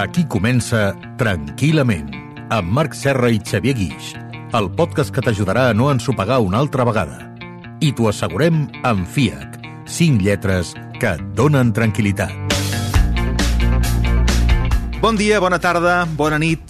Aquí 0.00 0.24
comença 0.24 0.94
Tranquil·lament, 1.20 2.08
amb 2.48 2.70
Marc 2.72 2.94
Serra 2.96 3.28
i 3.28 3.36
Xavier 3.44 3.74
Guix, 3.76 4.14
el 4.56 4.70
podcast 4.72 5.12
que 5.12 5.20
t'ajudarà 5.20 5.68
a 5.68 5.74
no 5.76 5.90
ensopegar 5.92 6.38
una 6.40 6.58
altra 6.62 6.86
vegada. 6.88 7.18
I 7.84 7.92
t'ho 7.92 8.08
assegurem 8.08 8.62
amb 8.82 9.04
FIAC, 9.04 9.60
5 9.84 10.24
lletres 10.24 10.72
que 10.96 11.14
et 11.18 11.22
donen 11.36 11.74
tranquil·litat. 11.76 12.32
Bon 15.00 15.16
dia, 15.16 15.38
bona 15.40 15.60
tarda, 15.60 16.04
bona 16.16 16.36
nit. 16.40 16.60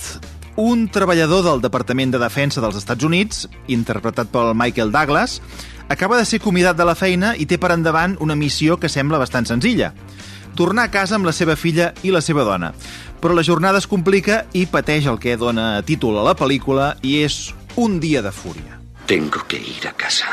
Un 0.61 0.89
treballador 0.93 1.43
del 1.47 1.63
Departament 1.63 2.13
de 2.15 2.21
Defensa 2.23 2.61
dels 2.63 2.77
Estats 2.79 3.07
Units, 3.07 3.47
interpretat 3.67 4.29
pel 4.31 4.53
Michael 4.55 4.93
Douglas, 4.95 5.41
acaba 5.89 6.19
de 6.19 6.27
ser 6.27 6.39
convidat 6.39 6.79
de 6.79 6.87
la 6.87 6.95
feina 6.95 7.33
i 7.35 7.47
té 7.51 7.59
per 7.59 7.73
endavant 7.75 8.15
una 8.23 8.37
missió 8.39 8.77
que 8.79 8.91
sembla 8.91 9.19
bastant 9.19 9.49
senzilla. 9.51 9.91
Tornar 10.57 10.89
a 10.89 10.91
casa 10.91 11.17
amb 11.17 11.29
la 11.29 11.33
seva 11.33 11.57
filla 11.57 11.93
i 12.03 12.13
la 12.15 12.21
seva 12.21 12.45
dona. 12.45 12.73
Però 13.21 13.37
la 13.37 13.45
jornada 13.45 13.79
es 13.79 13.87
complica 13.87 14.45
i 14.57 14.67
pateix 14.67 15.07
el 15.11 15.19
que 15.21 15.37
dona 15.37 15.83
títol 15.87 16.19
a 16.19 16.25
la 16.25 16.37
pel·lícula 16.37 16.95
i 17.03 17.21
és 17.25 17.53
un 17.77 18.01
dia 18.01 18.23
de 18.23 18.33
fúria. 18.33 18.81
Tengo 19.07 19.45
que 19.47 19.59
ir 19.59 19.87
a 19.89 19.93
casa. 19.93 20.29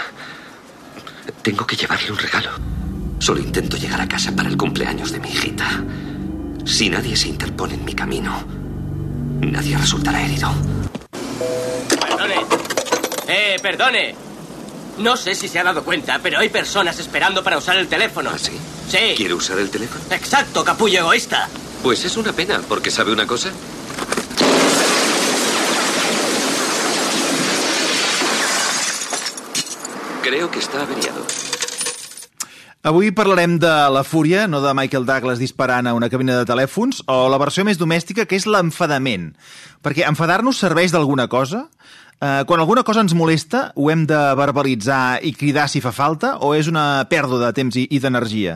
Tengo 1.42 1.66
que 1.66 1.76
llevarle 1.76 2.12
un 2.12 2.18
regalo. 2.18 2.52
Solo 3.20 3.42
intento 3.42 3.78
llegar 3.78 4.00
a 4.02 4.08
casa 4.08 4.32
para 4.36 4.50
el 4.50 4.58
cumpleaños 4.58 5.12
de 5.12 5.20
mi 5.20 5.30
hijita. 5.30 5.84
Si 6.66 6.90
nadie 6.90 7.16
se 7.16 7.30
interpone 7.30 7.74
en 7.74 7.86
mi 7.86 7.94
camino, 7.94 8.44
nadie 9.42 9.78
resultará 9.78 10.22
herido. 10.22 10.52
Perdone. 12.00 12.36
Eh, 13.28 13.58
perdone. 13.62 14.16
No 15.00 15.16
sé 15.16 15.36
si 15.36 15.48
se 15.48 15.60
ha 15.60 15.64
dado 15.64 15.84
cuenta, 15.84 16.20
pero 16.22 16.40
hay 16.40 16.50
personas 16.50 17.00
esperando 17.00 17.44
para 17.44 17.58
usar 17.58 17.78
el 17.78 17.88
teléfono. 17.88 18.32
¿Ah, 18.34 18.38
sí? 18.38 18.58
Sí. 18.88 19.16
¿Quiere 19.18 19.34
usar 19.34 19.60
el 19.60 19.70
teléfono? 19.70 20.04
Exacto, 20.12 20.64
capullo 20.64 21.00
egoísta. 21.00 21.50
Pues 21.84 22.06
es 22.06 22.16
una 22.18 22.34
pena, 22.34 22.62
porque 22.68 22.90
¿sabe 22.90 23.12
una 23.12 23.28
cosa? 23.28 23.52
Creo 30.24 30.52
que 30.52 30.60
está 30.60 30.82
averiado. 30.82 31.26
Avui 32.88 33.12
parlarem 33.12 33.58
de 33.60 33.68
La 33.68 34.04
Fúria, 34.04 34.48
no 34.48 34.62
de 34.62 34.72
Michael 34.74 35.06
Douglas 35.06 35.40
disparant 35.40 35.90
a 35.90 35.94
una 35.94 36.08
cabina 36.08 36.38
de 36.38 36.46
telèfons, 36.48 37.02
o 37.12 37.26
la 37.28 37.40
versió 37.42 37.66
més 37.68 37.80
domèstica, 37.82 38.24
que 38.24 38.38
és 38.40 38.46
l'enfadament. 38.48 39.34
Perquè 39.84 40.06
enfadar-nos 40.08 40.62
serveix 40.64 40.94
d'alguna 40.96 41.26
cosa? 41.28 41.66
Eh, 42.20 42.44
quan 42.50 42.60
alguna 42.60 42.82
cosa 42.82 43.04
ens 43.06 43.14
molesta, 43.14 43.68
ho 43.78 43.92
hem 43.94 44.08
de 44.10 44.18
verbalitzar 44.40 45.20
i 45.22 45.36
cridar 45.38 45.68
si 45.70 45.84
fa 45.86 45.92
falta, 45.94 46.32
o 46.42 46.56
és 46.58 46.66
una 46.72 47.06
pèrdua 47.06 47.44
de 47.44 47.52
temps 47.54 47.78
i, 47.78 47.84
i 47.94 48.00
d'energia? 48.02 48.56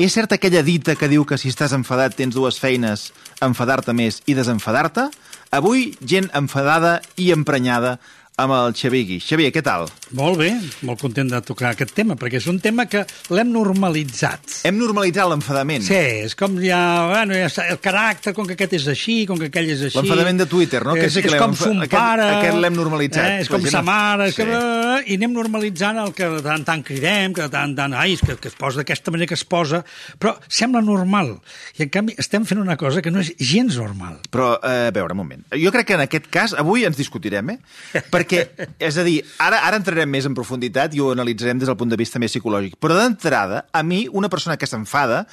És 0.00 0.16
certa 0.16 0.38
aquella 0.38 0.62
dita 0.64 0.96
que 0.96 1.10
diu 1.12 1.26
que 1.28 1.36
si 1.36 1.52
estàs 1.52 1.74
enfadat 1.76 2.16
tens 2.16 2.32
dues 2.32 2.56
feines, 2.56 3.10
enfadar-te 3.44 3.92
més 3.92 4.22
i 4.24 4.36
desenfadar-te? 4.38 5.10
Avui, 5.52 5.90
gent 6.00 6.30
enfadada 6.32 7.02
i 7.20 7.28
emprenyada 7.36 7.98
amb 8.40 8.52
el 8.56 8.72
Xavier 8.74 9.04
Guix. 9.06 9.26
Xavier, 9.28 9.50
què 9.52 9.60
tal? 9.62 9.84
Molt 10.16 10.38
bé, 10.40 10.50
molt 10.88 11.00
content 11.00 11.28
de 11.30 11.40
tocar 11.44 11.70
aquest 11.74 11.92
tema, 11.94 12.16
perquè 12.16 12.40
és 12.40 12.46
un 12.50 12.58
tema 12.64 12.86
que 12.88 13.04
l'hem 13.30 13.50
normalitzat. 13.52 14.62
Hem 14.68 14.78
normalitzat 14.80 15.28
l'enfadament. 15.30 15.84
Sí, 15.84 15.98
és 16.26 16.34
com 16.38 16.56
ja, 16.62 16.78
bueno, 17.10 17.36
ja 17.36 17.48
el 17.68 17.78
caràcter, 17.84 18.32
com 18.36 18.46
que 18.48 18.56
aquest 18.56 18.72
és 18.80 18.86
així, 18.92 19.18
com 19.28 19.38
que 19.40 19.50
aquell 19.50 19.68
és 19.74 19.84
així... 19.88 19.98
L'enfadament 20.00 20.40
de 20.42 20.46
Twitter, 20.50 20.80
no? 20.86 20.96
És, 20.96 21.02
Que 21.04 21.10
sí 21.12 21.22
que 21.26 21.32
és 21.34 21.38
com 21.40 21.54
son 21.58 21.82
aquest- 21.84 21.92
pare... 21.98 22.28
aquest 22.38 22.58
l'hem 22.62 22.76
normalitzat. 22.78 23.28
Eh, 23.28 23.40
és 23.44 23.50
com 23.52 23.60
gent 23.62 23.76
sa 23.76 23.82
mare, 23.86 24.30
Sí. 24.32 24.40
que, 24.42 24.60
i 25.12 25.18
anem 25.20 25.32
normalitzant 25.36 26.00
el 26.02 26.12
que 26.16 26.28
de 26.38 26.40
tant 26.46 26.64
tant 26.64 26.82
cridem, 26.88 27.34
que 27.36 27.44
de 27.46 27.52
tant 27.52 27.76
tant, 27.76 27.94
ai, 28.00 28.16
que, 28.16 28.36
que 28.40 28.48
es 28.48 28.56
posa 28.58 28.80
d'aquesta 28.82 29.12
manera 29.14 29.28
que 29.28 29.38
es 29.38 29.44
posa, 29.44 29.82
però 30.18 30.34
sembla 30.48 30.80
normal. 30.84 31.34
I 31.78 31.84
en 31.86 31.92
canvi 31.92 32.16
estem 32.18 32.46
fent 32.48 32.60
una 32.62 32.76
cosa 32.80 33.02
que 33.04 33.10
no 33.12 33.20
és 33.20 33.34
gens 33.38 33.76
normal. 33.76 34.18
Però, 34.32 34.54
eh, 34.64 34.88
a 34.88 34.94
veure, 34.94 35.12
un 35.12 35.22
moment. 35.24 35.44
Jo 35.52 35.72
crec 35.74 35.86
que 35.92 35.98
en 36.00 36.06
aquest 36.08 36.28
cas, 36.32 36.56
avui 36.58 36.84
ens 36.88 36.96
discutirem, 36.96 37.50
eh? 37.56 37.58
Perquè, 37.92 38.21
és 38.78 38.98
a 38.98 39.04
dir, 39.06 39.18
ara, 39.42 39.62
ara 39.66 39.80
entrarem 39.80 40.10
més 40.10 40.28
en 40.28 40.36
profunditat 40.36 40.94
i 40.94 41.02
ho 41.02 41.10
analitzarem 41.12 41.60
des 41.60 41.70
del 41.70 41.78
punt 41.80 41.92
de 41.92 41.98
vista 42.00 42.20
més 42.22 42.32
psicològic. 42.34 42.78
Però 42.82 42.96
d'entrada, 42.98 43.66
a 43.72 43.82
mi, 43.82 44.04
una 44.12 44.30
persona 44.32 44.58
que 44.60 44.68
s'enfada, 44.68 45.24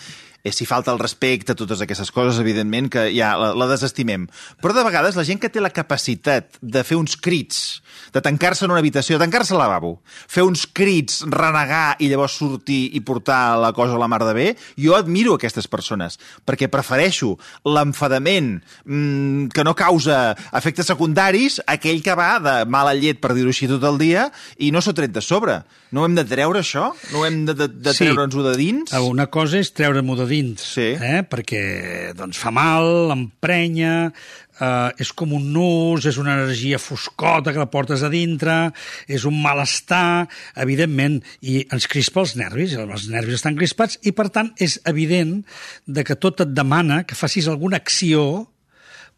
eh, 0.44 0.52
si 0.52 0.66
falta 0.66 0.92
el 0.94 1.00
respecte, 1.00 1.56
totes 1.56 1.82
aquestes 1.82 2.12
coses, 2.12 2.40
evidentment, 2.40 2.90
que 2.90 3.08
ja 3.16 3.34
la, 3.40 3.52
la 3.58 3.68
desestimem. 3.72 4.28
Però 4.62 4.74
de 4.76 4.84
vegades 4.88 5.16
la 5.20 5.26
gent 5.28 5.40
que 5.42 5.50
té 5.50 5.62
la 5.62 5.70
capacitat 5.76 6.58
de 6.62 6.84
fer 6.84 6.98
uns 7.00 7.16
crits, 7.18 7.82
de 8.14 8.22
tancar-se 8.26 8.66
en 8.66 8.72
una 8.72 8.80
habitació, 8.82 9.18
de 9.20 9.26
tancar-se 9.26 9.54
al 9.54 9.60
lavabo, 9.62 10.00
fer 10.28 10.44
uns 10.48 10.66
crits, 10.66 11.22
renegar 11.30 11.96
i 12.00 12.08
llavors 12.10 12.38
sortir 12.40 12.90
i 12.96 13.02
portar 13.06 13.58
la 13.62 13.74
cosa 13.78 13.96
a 13.98 14.02
la 14.02 14.08
mar 14.10 14.24
de 14.26 14.34
bé, 14.34 14.48
jo 14.80 14.96
admiro 14.98 15.36
aquestes 15.38 15.68
persones, 15.70 16.18
perquè 16.48 16.70
prefereixo 16.72 17.36
l'enfadament 17.80 18.60
mmm, 18.86 19.50
que 19.54 19.64
no 19.64 19.76
causa 19.78 20.36
efectes 20.56 20.90
secundaris 20.90 21.60
a 21.66 21.76
aquell 21.78 22.02
que 22.06 22.16
va 22.18 22.32
de 22.44 22.56
mala 22.70 22.94
llet, 22.98 23.20
per 23.22 23.34
dir-ho 23.38 23.52
així, 23.54 23.68
tot 23.70 23.84
el 23.88 24.00
dia 24.02 24.28
i 24.58 24.72
no 24.76 24.82
s'ho 24.84 24.94
tret 24.98 25.14
de 25.16 25.22
sobre. 25.24 25.62
No 25.96 26.04
hem 26.06 26.14
de 26.18 26.26
treure, 26.30 26.62
això? 26.62 26.90
No 27.14 27.24
hem 27.26 27.44
de, 27.48 27.56
de, 27.58 27.68
de 27.70 27.94
Sí. 27.96 28.06
treure'ns-ho 28.06 28.44
de 28.46 28.56
dins? 28.60 28.94
Una 29.10 29.26
cosa 29.32 29.58
és 29.60 29.72
treure-m'ho 29.74 30.16
de 30.20 30.28
dins, 30.30 30.62
Sí. 30.76 30.94
eh? 30.96 31.24
perquè 31.28 32.14
doncs, 32.16 32.38
fa 32.40 32.52
mal, 32.54 33.10
emprenya, 33.12 34.12
eh, 34.60 34.92
és 35.02 35.12
com 35.14 35.34
un 35.34 35.52
nus, 35.54 36.06
és 36.06 36.18
una 36.22 36.36
energia 36.38 36.80
foscota 36.80 37.52
que 37.52 37.60
la 37.60 37.70
portes 37.72 38.04
a 38.04 38.10
dintre, 38.10 38.72
és 39.08 39.26
un 39.26 39.42
malestar, 39.42 40.28
evidentment, 40.56 41.20
i 41.42 41.66
ens 41.72 41.88
crispa 41.92 42.22
els 42.22 42.36
nervis, 42.40 42.74
els 42.80 43.08
nervis 43.10 43.36
estan 43.42 43.58
crispats, 43.60 44.00
i 44.04 44.12
per 44.14 44.30
tant 44.30 44.54
és 44.58 44.80
evident 44.86 45.42
de 45.86 46.04
que 46.08 46.16
tot 46.16 46.42
et 46.46 46.54
demana 46.54 47.04
que 47.04 47.16
facis 47.20 47.48
alguna 47.50 47.78
acció 47.82 48.48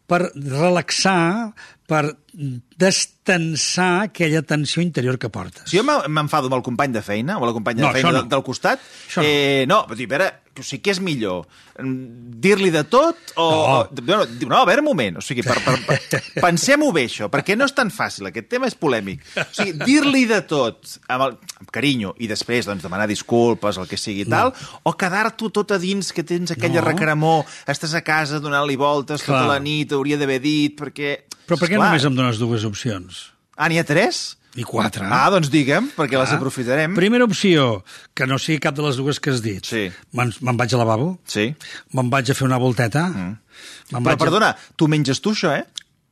per 0.06 0.32
relaxar, 0.34 1.52
per 1.86 2.16
destensar 2.76 4.02
aquella 4.08 4.42
tensió 4.42 4.82
interior 4.82 5.18
que 5.18 5.28
portes. 5.28 5.68
Si 5.70 5.76
jo 5.78 5.84
m'en- 5.84 6.08
m'enfado 6.10 6.46
amb 6.48 6.54
el 6.56 6.62
company 6.62 6.92
de 6.92 7.02
feina 7.02 7.38
o 7.38 7.46
la 7.46 7.52
companya 7.52 7.82
No, 7.82 7.88
de 7.88 7.92
feina 7.94 8.08
això 8.08 8.12
no. 8.12 8.22
de- 8.22 8.28
del 8.28 8.42
costat, 8.42 8.80
Això 9.08 9.20
no. 9.22 9.28
eh, 9.28 9.64
no, 9.68 9.86
vull 9.86 9.96
dir, 9.96 10.06
a 10.06 10.08
veure, 10.16 10.32
o 10.58 10.62
sigui, 10.62 10.82
què 10.84 10.92
és 10.92 11.00
millor? 11.00 11.46
Mm, 11.80 12.34
Dir-li 12.42 12.68
de 12.74 12.82
tot 12.90 13.16
o... 13.40 13.46
No. 13.46 13.76
o 13.80 14.02
no, 14.04 14.16
no, 14.50 14.56
a 14.58 14.66
veure, 14.68 14.82
un 14.82 14.88
moment, 14.90 15.16
o 15.16 15.22
sigui, 15.24 15.40
per, 15.46 15.56
per, 15.64 15.78
per, 15.86 16.20
pensem-ho 16.42 16.90
bé, 16.92 17.06
això, 17.08 17.28
perquè 17.32 17.56
no 17.56 17.64
és 17.68 17.72
tan 17.76 17.88
fàcil, 17.94 18.28
aquest 18.28 18.50
tema 18.52 18.68
és 18.68 18.76
polèmic. 18.76 19.22
O 19.40 19.46
sigui, 19.54 19.72
dir-li 19.80 20.26
de 20.28 20.42
tot, 20.50 20.98
amb, 21.08 21.24
el, 21.30 21.38
amb 21.62 21.72
carinyo, 21.72 22.12
i 22.20 22.28
després 22.28 22.68
doncs, 22.68 22.84
demanar 22.84 23.08
disculpes, 23.08 23.78
el 23.80 23.88
que 23.88 23.96
sigui 24.00 24.26
tal, 24.28 24.52
o 24.84 24.92
quedar-t'ho 24.98 25.48
tot 25.56 25.72
a 25.72 25.80
dins, 25.82 26.12
que 26.12 26.24
tens 26.26 26.52
aquella 26.52 26.82
No. 26.82 26.88
recremor, 26.90 27.44
estàs 27.70 27.96
a 27.96 28.04
casa 28.04 28.40
donant-li 28.42 28.76
voltes 28.80 29.22
Clar. 29.24 29.40
tota 29.44 29.54
la 29.54 29.58
nit, 29.62 29.92
hauria 29.96 30.18
d'haver 30.20 30.40
dit, 30.44 30.76
perquè... 30.78 31.16
Però 31.48 31.56
per 31.58 31.66
què 31.68 31.74
Esclar. 31.78 31.88
només 31.88 32.04
em 32.08 32.14
dones 32.18 32.38
dues 32.42 32.64
opcions? 32.68 33.30
Ah, 33.56 33.68
n'hi 33.72 33.80
ha 33.80 33.84
tres? 33.88 34.36
I 34.54 34.64
quatre. 34.68 35.06
Ah, 35.08 35.30
doncs 35.32 35.48
digue'm, 35.50 35.90
perquè 35.96 36.18
les 36.18 36.30
Ah. 36.30 36.36
aprofitarem. 36.36 36.94
Primera 36.94 37.24
opció, 37.24 37.84
que 38.14 38.26
no 38.26 38.36
sigui 38.38 38.58
cap 38.60 38.74
de 38.76 38.82
les 38.82 38.96
dues 38.96 39.18
que 39.18 39.30
has 39.30 39.40
dit. 39.40 39.64
Sí. 39.64 39.90
Me'n 40.12 40.32
me'n 40.40 40.56
vaig 40.58 40.74
al 40.74 40.78
lavabo, 40.84 41.18
Sí. 41.26 41.54
me'n 41.92 42.10
vaig 42.10 42.30
a 42.30 42.34
fer 42.34 42.44
una 42.46 42.58
volteta... 42.58 43.06
Mm. 43.08 43.38
Però, 43.92 44.16
perdona, 44.18 44.56
tu 44.76 44.88
menges 44.88 45.20
tu, 45.20 45.30
això, 45.32 45.56
eh? 45.56 45.64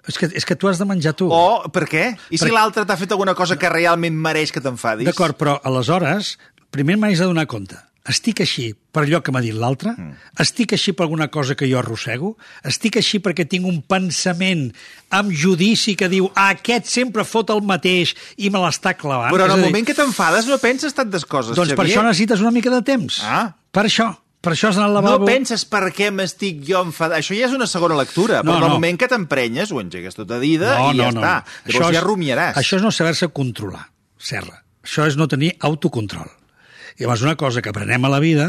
És 0.08 0.16
que, 0.18 0.26
és 0.34 0.44
que 0.44 0.56
tu 0.56 0.68
has 0.68 0.78
de 0.78 0.84
menjar 0.88 1.12
tu. 1.14 1.28
O, 1.30 1.68
per 1.70 1.84
què? 1.86 2.16
I 2.30 2.38
si 2.38 2.44
Per- 2.46 2.52
l'altre 2.54 2.84
t'ha 2.86 2.96
fet 2.96 3.12
alguna 3.12 3.34
cosa 3.34 3.56
que 3.58 3.68
realment 3.68 4.16
mereix 4.16 4.50
que 4.52 4.60
t'enfadis? 4.60 5.04
D'acord, 5.06 5.36
però 5.36 5.58
aleshores, 5.62 6.38
primer 6.70 6.96
m'haig 6.96 7.18
de 7.18 7.24
donar 7.28 7.46
compte. 7.46 7.76
Estic 8.10 8.40
així 8.42 8.70
per 8.92 9.04
allò 9.06 9.20
que 9.22 9.30
m'ha 9.32 9.42
dit 9.44 9.54
l'altre? 9.54 9.92
Mm. 9.96 10.14
Estic 10.42 10.72
així 10.74 10.92
per 10.96 11.04
alguna 11.06 11.28
cosa 11.30 11.54
que 11.54 11.68
jo 11.70 11.78
arrossego? 11.78 12.32
Estic 12.66 12.96
així 13.00 13.20
perquè 13.22 13.46
tinc 13.48 13.66
un 13.70 13.80
pensament 13.86 14.70
amb 15.14 15.30
judici 15.30 15.94
que 15.96 16.08
diu 16.10 16.30
"Ah, 16.34 16.50
aquest 16.56 16.86
sempre 16.90 17.24
fot 17.24 17.50
el 17.54 17.62
mateix 17.62 18.14
i 18.36 18.50
me 18.50 18.58
l'està 18.58 18.96
clavant? 18.96 19.32
Però 19.32 19.44
en 19.46 19.50
el 19.52 19.62
dir, 19.62 19.66
moment 19.70 19.86
que 19.86 19.94
t'enfades 19.94 20.46
no 20.50 20.58
penses 20.58 20.92
tantes 20.94 21.24
coses, 21.24 21.54
Doncs 21.56 21.70
per 21.74 21.84
Xavier. 21.86 21.98
això 21.98 22.04
necessites 22.08 22.40
una 22.40 22.50
mica 22.50 22.70
de 22.70 22.82
temps. 22.82 23.20
Ah. 23.22 23.54
Per 23.70 23.84
això. 23.86 24.16
Per 24.40 24.54
això 24.54 24.68
has 24.70 24.74
d'anar 24.76 24.88
al 24.88 24.94
No 24.94 25.00
lavabo. 25.02 25.26
penses 25.26 25.66
per 25.66 25.82
què 25.92 26.10
m'estic 26.10 26.62
jo 26.66 26.80
enfadat. 26.82 27.18
Això 27.20 27.36
ja 27.38 27.44
és 27.46 27.52
una 27.52 27.66
segona 27.66 27.94
lectura, 27.94 28.42
No, 28.42 28.52
però 28.52 28.56
en 28.56 28.62
el 28.62 28.68
no. 28.70 28.74
moment 28.80 28.98
que 28.98 29.06
t'emprenyes 29.06 29.70
ho 29.70 29.80
engegues 29.82 30.14
tot 30.14 30.30
a 30.30 30.38
dida 30.40 30.78
i 30.90 30.96
ja 30.96 31.10
està. 31.10 31.44
Llavors 31.66 31.90
és- 31.90 31.94
ja 31.94 32.00
rumiaràs. 32.00 32.54
Això 32.56 32.76
és 32.76 32.82
no 32.82 32.90
saber-se 32.90 33.28
controlar, 33.28 33.90
Serra. 34.16 34.64
Això 34.82 35.06
és 35.06 35.16
no 35.18 35.28
tenir 35.28 35.54
autocontrol. 35.60 36.30
Llavors 37.00 37.22
una 37.24 37.36
cosa 37.40 37.62
que 37.64 37.72
aprenem 37.72 38.04
a 38.04 38.12
la 38.12 38.20
vida 38.20 38.46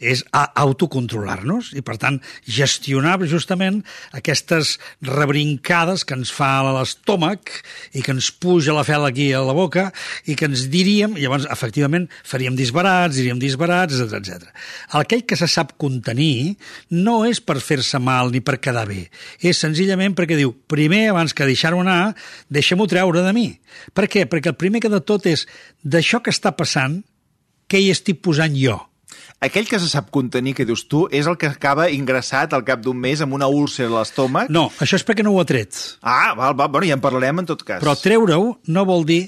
és 0.00 0.22
a 0.32 0.46
autocontrolar-nos 0.62 1.74
i, 1.76 1.82
per 1.84 1.98
tant, 2.00 2.16
gestionar 2.48 3.18
justament 3.28 3.82
aquestes 4.16 4.78
rebrincades 5.04 6.06
que 6.08 6.16
ens 6.16 6.32
fa 6.32 6.48
a 6.62 6.72
l'estómac 6.78 7.52
i 7.92 8.00
que 8.00 8.14
ens 8.14 8.30
puja 8.32 8.72
la 8.72 8.86
fel 8.88 9.04
aquí 9.04 9.30
a 9.36 9.42
la 9.44 9.56
boca 9.56 9.90
i 10.24 10.36
que 10.38 10.48
ens 10.48 10.64
diríem, 10.72 11.18
llavors, 11.20 11.44
efectivament, 11.52 12.08
faríem 12.24 12.56
disbarats, 12.56 13.18
diríem 13.20 13.42
disbarats, 13.42 14.00
etc 14.00 14.20
etc. 14.20 14.48
Aquell 14.96 15.26
que 15.28 15.36
se 15.36 15.48
sap 15.50 15.76
contenir 15.80 16.56
no 16.96 17.20
és 17.28 17.42
per 17.44 17.58
fer-se 17.60 18.00
mal 18.00 18.32
ni 18.32 18.40
per 18.40 18.58
quedar 18.62 18.86
bé, 18.88 19.08
és 19.44 19.60
senzillament 19.60 20.16
perquè 20.16 20.38
diu, 20.40 20.54
primer, 20.72 21.10
abans 21.12 21.36
que 21.36 21.48
deixar-ho 21.48 21.84
anar, 21.84 22.14
deixem-ho 22.48 22.88
treure 22.90 23.24
de 23.26 23.36
mi. 23.36 23.48
Per 23.92 24.08
què? 24.10 24.24
Perquè 24.30 24.54
el 24.54 24.58
primer 24.60 24.80
que 24.80 24.92
de 24.92 25.02
tot 25.04 25.28
és 25.28 25.46
d'això 25.84 26.22
que 26.24 26.32
està 26.32 26.54
passant, 26.56 27.02
què 27.70 27.78
hi 27.78 27.92
estic 27.94 28.18
posant 28.26 28.56
jo? 28.58 28.80
Aquell 29.40 29.68
que 29.70 29.78
se 29.80 29.88
sap 29.88 30.10
contenir, 30.12 30.52
que 30.58 30.66
dius 30.68 30.82
tu, 30.90 31.06
és 31.16 31.28
el 31.30 31.38
que 31.40 31.48
acaba 31.48 31.86
ingressat 31.94 32.52
al 32.52 32.64
cap 32.66 32.82
d'un 32.84 32.98
mes 33.00 33.22
amb 33.24 33.32
una 33.38 33.48
úlcera 33.48 33.88
a 33.88 34.00
l'estómac. 34.00 34.50
No, 34.52 34.66
això 34.84 34.98
és 34.98 35.06
perquè 35.06 35.24
no 35.24 35.32
ho 35.32 35.40
ha 35.40 35.46
tret. 35.48 35.78
Ah, 36.02 36.34
val, 36.36 36.52
val, 36.58 36.68
bueno, 36.74 36.88
ja 36.90 36.98
en 36.98 37.04
parlarem 37.04 37.40
en 37.40 37.48
tot 37.48 37.64
cas. 37.64 37.80
Però 37.80 37.94
treure-ho 37.96 38.50
no 38.68 38.84
vol 38.88 39.06
dir 39.08 39.22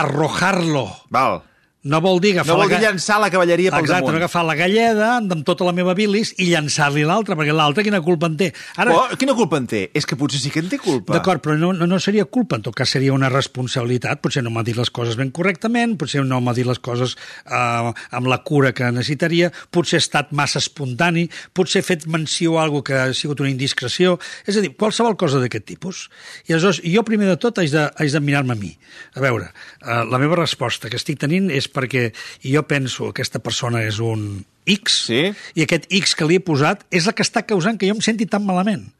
arrojar-lo. 0.00 0.88
Val. 1.14 1.44
No 1.82 1.96
vol 2.04 2.18
dir 2.20 2.34
agafar 2.34 2.52
No 2.52 2.58
vol 2.60 2.68
la... 2.68 2.76
dir 2.76 2.84
llançar 2.84 3.16
la 3.22 3.30
cavalleria 3.32 3.70
pel 3.72 3.86
Exacte, 3.86 4.02
damunt. 4.04 4.12
no 4.12 4.20
agafar 4.20 4.42
la 4.44 4.54
galleda 4.58 5.06
amb 5.16 5.44
tota 5.48 5.64
la 5.64 5.72
meva 5.72 5.94
bilis 5.96 6.34
i 6.36 6.50
llançar-li 6.50 7.06
l'altra, 7.08 7.36
perquè 7.38 7.54
l'altra 7.56 7.80
quina 7.86 8.02
culpa 8.04 8.28
en 8.28 8.36
té. 8.36 8.50
Ara, 8.76 8.92
Oh, 8.92 9.16
quina 9.16 9.32
culpa 9.38 9.56
en 9.56 9.64
té? 9.70 9.86
És 9.96 10.04
que 10.04 10.18
potser 10.20 10.42
sí 10.42 10.50
que 10.52 10.60
en 10.60 10.68
té 10.68 10.76
culpa. 10.76 11.14
D'acord, 11.16 11.40
però 11.40 11.56
no, 11.56 11.70
no, 11.72 11.86
no 11.88 12.00
seria 12.02 12.26
culpa, 12.28 12.58
en 12.60 12.66
tot 12.66 12.76
cas 12.76 12.92
seria 12.92 13.14
una 13.16 13.30
responsabilitat. 13.32 14.20
Potser 14.20 14.42
no 14.44 14.52
m'ha 14.52 14.64
dit 14.66 14.76
les 14.76 14.90
coses 14.92 15.16
ben 15.16 15.30
correctament, 15.32 15.96
potser 15.96 16.20
no 16.26 16.42
m'ha 16.44 16.52
dit 16.58 16.68
les 16.68 16.78
coses 16.84 17.16
eh, 17.46 17.92
amb 18.12 18.28
la 18.28 18.40
cura 18.44 18.74
que 18.76 18.90
necessitaria, 18.92 19.48
potser 19.72 19.96
ha 20.02 20.04
estat 20.04 20.34
massa 20.36 20.60
espontani, 20.60 21.30
potser 21.56 21.80
he 21.80 21.86
fet 21.88 22.04
menció 22.12 22.58
a 22.58 22.66
alguna 22.66 22.84
que 22.90 22.98
ha 23.00 23.08
sigut 23.16 23.40
una 23.40 23.48
indiscreció. 23.54 24.18
És 24.44 24.60
a 24.60 24.60
dir, 24.60 24.74
qualsevol 24.76 25.16
cosa 25.16 25.40
d'aquest 25.40 25.64
tipus. 25.72 26.04
I 26.44 26.52
aleshores, 26.58 26.82
jo 26.84 27.06
primer 27.08 27.32
de 27.32 27.38
tot 27.40 27.56
haig 27.64 27.72
de, 27.72 27.88
haig 27.96 28.12
de 28.12 28.20
mirar-me 28.20 28.52
a 28.52 28.60
mi. 28.60 28.74
A 29.16 29.24
veure, 29.24 29.48
eh, 29.80 30.02
la 30.12 30.20
meva 30.20 30.36
resposta 30.44 30.92
que 30.92 31.00
estic 31.00 31.16
tenint 31.24 31.48
és 31.48 31.69
perquè 31.72 32.10
jo 32.44 32.62
penso 32.68 33.08
que 33.10 33.20
aquesta 33.22 33.40
persona 33.42 33.82
és 33.86 33.98
un 34.00 34.44
X, 34.66 35.04
Sí. 35.06 35.32
i 35.54 35.62
aquest 35.64 35.86
X 35.90 36.14
que 36.14 36.26
li 36.28 36.36
he 36.36 36.40
posat 36.44 36.84
és 36.90 37.06
el 37.06 37.14
que 37.14 37.24
està 37.26 37.44
causant 37.46 37.78
que 37.78 37.88
jo 37.88 37.94
em 37.96 38.02
senti 38.04 38.26
tan 38.26 38.44
malament. 38.46 38.90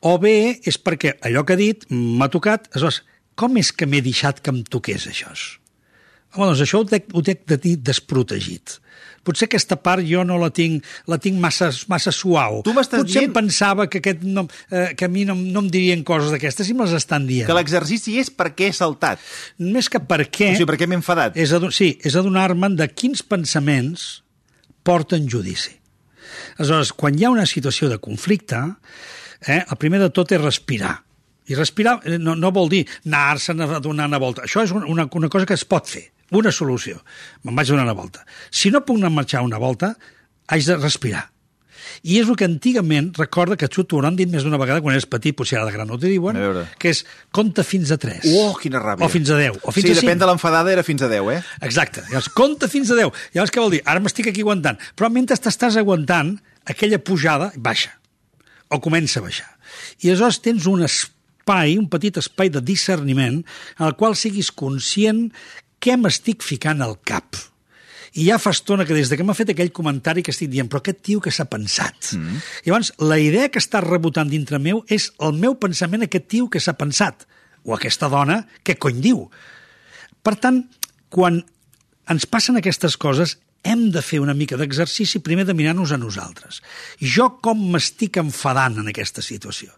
O 0.00 0.18
bé 0.18 0.60
és 0.64 0.76
perquè 0.78 1.16
allò 1.24 1.44
que 1.46 1.54
ha 1.54 1.56
dit 1.56 1.86
m'ha 1.90 2.28
tocat, 2.28 2.68
aleshores, 2.72 3.02
com 3.34 3.56
és 3.56 3.72
que 3.72 3.86
m'he 3.86 4.02
deixat 4.04 4.40
que 4.40 4.50
em 4.52 4.62
toqués 4.64 5.06
això? 5.08 5.32
Home, 6.36 6.50
doncs 6.52 6.62
això 6.66 6.82
ho 6.82 6.84
dec, 6.88 7.08
ho 7.16 7.22
dec 7.24 7.44
de 7.48 7.56
dir 7.60 7.76
desprotegit. 7.82 8.78
Potser 9.26 9.48
aquesta 9.48 9.74
part 9.82 10.04
jo 10.06 10.20
no 10.22 10.36
la 10.38 10.52
tinc, 10.54 10.84
la 11.10 11.16
tinc 11.18 11.40
massa, 11.42 11.72
massa 11.90 12.12
suau. 12.14 12.60
Tu 12.62 12.70
Potser 13.02 13.24
dient- 13.24 13.32
pensava 13.34 13.88
que, 13.90 13.98
aquest 13.98 14.22
no, 14.22 14.44
eh, 14.70 14.92
que 14.94 15.08
a 15.08 15.08
mi 15.10 15.24
no, 15.26 15.34
no 15.34 15.64
em 15.64 15.70
dirien 15.72 16.04
coses 16.06 16.30
d'aquestes 16.30 16.68
i 16.70 16.74
me 16.78 16.84
les 16.86 16.94
estan 16.94 17.26
dient. 17.26 17.48
Que 17.48 17.56
l'exercici 17.56 18.14
és 18.22 18.30
per 18.30 18.52
què 18.54 18.68
he 18.70 18.76
saltat. 18.76 19.18
Més 19.58 19.88
que 19.90 19.98
per 19.98 20.20
què... 20.30 20.52
O 20.52 20.60
sigui, 20.60 20.68
per 20.70 20.78
què 20.78 20.86
m'he 20.86 21.00
enfadat. 21.00 21.34
És 21.36 21.50
ado 21.56 21.72
sí, 21.74 21.96
és 22.06 22.14
adonar-me'n 22.14 22.76
de 22.78 22.86
quins 22.94 23.24
pensaments 23.26 24.06
porten 24.86 25.26
judici. 25.28 25.74
Aleshores, 26.58 26.92
quan 26.94 27.18
hi 27.18 27.24
ha 27.26 27.30
una 27.34 27.46
situació 27.50 27.88
de 27.90 27.98
conflicte, 27.98 28.60
eh, 29.46 29.62
el 29.66 29.76
primer 29.82 29.98
de 30.04 30.10
tot 30.14 30.30
és 30.32 30.40
respirar. 30.40 30.94
I 31.50 31.54
respirar 31.58 32.00
eh, 32.04 32.18
no, 32.18 32.34
no 32.38 32.50
vol 32.54 32.70
dir 32.70 32.84
anar-se'n 33.06 33.60
a 33.62 33.80
donar 33.82 34.06
una 34.06 34.18
volta. 34.22 34.46
Això 34.46 34.62
és 34.62 34.70
una, 34.74 35.08
una 35.10 35.28
cosa 35.32 35.46
que 35.46 35.54
es 35.58 35.64
pot 35.66 35.86
fer, 35.90 36.12
una 36.34 36.52
solució. 36.52 37.02
Me'n 37.44 37.56
vaig 37.56 37.70
donar 37.70 37.86
una 37.86 37.96
volta. 37.96 38.26
Si 38.50 38.70
no 38.70 38.84
puc 38.84 38.98
anar 38.98 39.12
a 39.12 39.18
marxar 39.20 39.44
una 39.46 39.60
volta, 39.62 39.94
haig 40.48 40.66
de 40.66 40.76
respirar. 40.78 41.28
I 42.06 42.18
és 42.20 42.28
el 42.28 42.36
que 42.38 42.46
antigament, 42.46 43.12
recorda 43.18 43.56
que 43.58 43.68
t'ho 43.70 43.84
hauran 43.96 44.16
dit 44.18 44.30
més 44.30 44.44
d'una 44.44 44.58
vegada 44.60 44.82
quan 44.84 44.94
eres 44.96 45.06
petit, 45.10 45.34
potser 45.36 45.58
ara 45.58 45.68
de 45.68 45.74
gran 45.74 45.88
no 45.88 45.98
t'ho 45.98 46.10
diuen, 46.10 46.38
que 46.82 46.92
és 46.92 47.02
compta 47.34 47.64
fins 47.66 47.92
a 47.94 47.98
3. 48.02 48.26
Oh, 48.36 48.56
quina 48.60 48.82
ràbia. 48.82 49.06
O 49.06 49.10
fins 49.12 49.30
a 49.30 49.38
10. 49.38 49.60
O 49.62 49.74
fins 49.74 49.88
sí, 49.88 49.94
a 49.94 50.00
5. 50.00 50.04
depèn 50.04 50.22
de 50.22 50.28
l'enfadada, 50.28 50.72
era 50.72 50.84
fins 50.86 51.04
a 51.06 51.10
10, 51.12 51.30
eh? 51.34 51.40
Exacte. 51.66 52.04
Llavors, 52.10 52.30
compta 52.36 52.70
fins 52.70 52.92
a 52.92 52.98
10. 52.98 53.26
Llavors, 53.36 53.54
què 53.54 53.62
vol 53.62 53.76
dir? 53.78 53.82
Ara 53.86 54.02
m'estic 54.02 54.30
aquí 54.32 54.44
aguantant. 54.44 54.80
Però 54.98 55.10
mentre 55.12 55.38
t'estàs 55.40 55.78
aguantant, 55.80 56.36
aquella 56.66 57.00
pujada 57.02 57.52
baixa. 57.56 57.94
O 58.70 58.80
comença 58.82 59.22
a 59.22 59.26
baixar. 59.26 59.50
I 60.02 60.10
aleshores 60.10 60.42
tens 60.44 60.66
un 60.70 60.82
espai, 60.86 61.76
un 61.78 61.86
petit 61.90 62.18
espai 62.18 62.50
de 62.52 62.62
discerniment, 62.64 63.42
en 63.78 63.86
el 63.86 63.94
qual 63.98 64.18
siguis 64.18 64.50
conscient 64.50 65.28
què 65.86 65.94
m'estic 66.00 66.42
ficant 66.42 66.82
al 66.82 66.98
cap. 67.06 67.38
I 68.16 68.30
ja 68.30 68.38
fa 68.40 68.50
estona 68.54 68.86
que 68.88 68.96
des 68.96 69.10
de 69.10 69.18
que 69.18 69.24
m'ha 69.26 69.36
fet 69.36 69.52
aquell 69.52 69.70
comentari 69.76 70.24
que 70.24 70.32
estic 70.32 70.50
dient, 70.50 70.70
però 70.72 70.80
aquest 70.80 71.02
tio 71.04 71.20
que 71.22 71.30
s'ha 71.30 71.46
pensat. 71.52 72.14
Mm. 72.16 72.38
I 72.64 72.70
llavors, 72.70 72.92
la 72.98 73.18
idea 73.20 73.50
que 73.52 73.60
està 73.62 73.82
rebotant 73.84 74.30
dintre 74.32 74.58
meu 74.62 74.82
és 74.88 75.10
el 75.22 75.36
meu 75.36 75.58
pensament 75.60 76.06
aquest 76.06 76.26
tio 76.32 76.48
que 76.50 76.62
s'ha 76.62 76.74
pensat. 76.80 77.26
O 77.66 77.74
aquesta 77.76 78.08
dona, 78.10 78.40
què 78.64 78.78
cony 78.80 79.02
diu? 79.04 79.26
Per 80.24 80.34
tant, 80.42 80.64
quan 81.12 81.42
ens 82.10 82.26
passen 82.30 82.58
aquestes 82.58 82.96
coses, 82.98 83.36
hem 83.66 83.88
de 83.90 84.02
fer 84.04 84.20
una 84.22 84.34
mica 84.34 84.56
d'exercici 84.58 85.20
primer 85.24 85.46
de 85.46 85.54
mirar-nos 85.56 85.92
a 85.94 85.98
nosaltres. 85.98 86.60
Jo 87.00 87.28
com 87.42 87.60
m'estic 87.72 88.18
enfadant 88.22 88.78
en 88.82 88.90
aquesta 88.92 89.24
situació? 89.24 89.72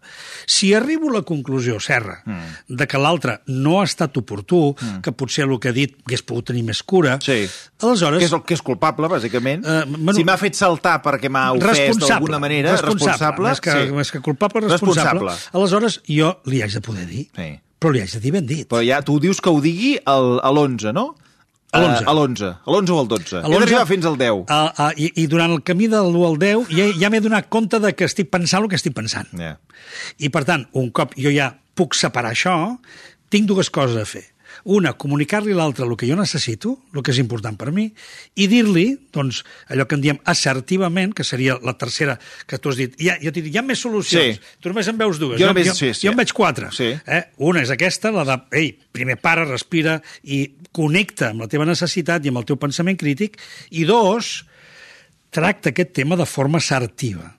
Si 0.45 0.73
arribo 0.77 1.09
a 1.09 1.19
la 1.19 1.21
conclusió, 1.27 1.79
Serra, 1.83 2.19
mm. 2.25 2.75
de 2.79 2.87
que 2.89 3.01
l'altre 3.01 3.39
no 3.47 3.79
ha 3.79 3.85
estat 3.87 4.17
oportú, 4.21 4.75
mm. 4.75 4.99
que 5.05 5.13
potser 5.13 5.47
el 5.47 5.57
que 5.59 5.71
ha 5.71 5.75
dit 5.75 5.95
hagués 6.05 6.25
pogut 6.25 6.51
tenir 6.51 6.63
més 6.67 6.83
cura, 6.83 7.17
Sí. 7.23 7.47
aleshores... 7.81 8.19
Que 8.19 8.29
és 8.29 8.35
el 8.37 8.43
que 8.43 8.57
és 8.57 8.63
culpable, 8.65 9.09
bàsicament. 9.11 9.65
Eh, 9.65 9.85
bueno, 9.95 10.17
si 10.17 10.25
m'ha 10.27 10.37
fet 10.41 10.59
saltar 10.59 10.99
perquè 11.05 11.31
m'ha 11.31 11.49
ofès 11.57 11.97
d'alguna 11.97 12.41
manera, 12.41 12.75
responsable. 12.77 13.49
Més 13.49 13.63
que, 13.63 13.73
sí. 13.73 13.95
més 13.95 14.13
que 14.13 14.21
culpable, 14.25 14.67
responsable. 14.67 15.25
Responsable. 15.25 15.57
Aleshores, 15.59 16.01
jo 16.09 16.35
li 16.51 16.61
haig 16.63 16.77
de 16.77 16.83
poder 16.85 17.07
dir. 17.09 17.25
Sí. 17.35 17.49
Però 17.79 17.93
li 17.95 18.03
haig 18.03 18.11
de 18.11 18.19
dir 18.19 18.35
ben 18.35 18.45
dit. 18.45 18.67
Però 18.69 18.83
ja, 18.83 18.99
tu 19.05 19.17
dius 19.23 19.39
que 19.41 19.51
ho 19.51 19.61
digui 19.63 19.95
al, 20.03 20.37
a 20.43 20.51
l'11, 20.51 20.93
no? 20.95 21.13
A 21.71 21.79
l'11. 21.81 22.01
Eh, 22.01 22.05
A 22.09 22.13
l'11. 22.13 22.49
A 22.65 22.71
l'11 22.71 22.93
o 22.95 22.99
al 22.99 23.09
12. 23.11 23.35
A 23.37 23.41
He 23.43 23.49
l'11, 23.51 23.59
d'arribar 23.59 23.87
fins 23.89 24.07
al 24.09 24.17
10. 24.17 24.43
A, 24.49 24.59
a, 24.73 24.89
i, 24.97 25.11
I 25.21 25.27
durant 25.29 25.53
el 25.53 25.61
camí 25.65 25.89
del 25.91 26.09
1 26.15 26.25
al 26.31 26.39
10 26.41 26.71
ja, 26.73 26.87
ja 26.97 27.11
m'he 27.13 27.21
donat 27.21 27.49
compte 27.53 27.79
de 27.83 27.93
que 27.93 28.07
estic 28.09 28.31
pensant 28.33 28.65
el 28.65 28.71
que 28.71 28.79
estic 28.79 28.95
pensant. 28.97 29.29
Ja. 29.37 29.55
I, 30.17 30.31
per 30.33 30.45
tant, 30.49 30.65
un 30.79 30.89
cop 30.95 31.13
jo 31.19 31.33
ja 31.35 31.51
puc 31.77 31.95
separar 31.95 32.33
això, 32.33 32.55
tinc 33.29 33.47
dues 33.49 33.69
coses 33.69 34.01
a 34.01 34.07
fer. 34.09 34.25
Una, 34.65 34.93
comunicar-li 34.99 35.53
a 35.53 35.59
l'altre 35.59 35.85
el 35.85 35.95
que 35.97 36.07
jo 36.09 36.17
necessito, 36.19 36.75
el 36.93 37.03
que 37.05 37.13
és 37.13 37.19
important 37.21 37.55
per 37.59 37.71
mi, 37.75 37.87
i 38.35 38.47
dir-li, 38.51 38.85
doncs, 39.15 39.43
allò 39.71 39.85
que 39.87 39.95
en 39.95 40.03
diem 40.03 40.19
assertivament, 40.29 41.13
que 41.15 41.23
seria 41.23 41.57
la 41.63 41.77
tercera 41.79 42.17
que 42.47 42.59
tu 42.59 42.69
has 42.73 42.79
dit, 42.79 42.95
ja, 42.99 43.17
jo 43.21 43.31
t'he 43.31 43.41
dit, 43.41 43.53
hi 43.53 43.61
ha 43.61 43.65
més 43.65 43.79
solucions. 43.79 44.39
Sí. 44.39 44.57
Tu 44.59 44.71
només 44.71 44.87
en 44.91 44.99
veus 44.99 45.19
dues. 45.21 45.39
Jo 45.39 45.47
jo, 45.47 45.53
només- 45.53 45.67
jo, 45.67 45.73
sí, 45.75 45.93
sí. 45.93 46.07
jo 46.07 46.11
en 46.11 46.17
veig 46.19 46.33
quatre. 46.33 46.71
Sí. 46.75 46.91
Eh? 47.05 47.23
Una 47.37 47.61
és 47.61 47.71
aquesta, 47.71 48.11
la 48.11 48.25
de, 48.27 48.37
ei, 48.59 48.71
primer 48.91 49.19
para, 49.21 49.45
respira 49.45 50.01
i 50.23 50.45
connecta 50.71 51.31
amb 51.31 51.45
la 51.45 51.47
teva 51.51 51.65
necessitat 51.65 52.25
i 52.25 52.29
amb 52.33 52.41
el 52.41 52.45
teu 52.45 52.57
pensament 52.57 52.97
crític, 52.99 53.39
i 53.71 53.85
dos, 53.85 54.45
tracta 55.29 55.69
aquest 55.69 55.93
tema 55.93 56.17
de 56.17 56.25
forma 56.25 56.57
assertiva. 56.57 57.35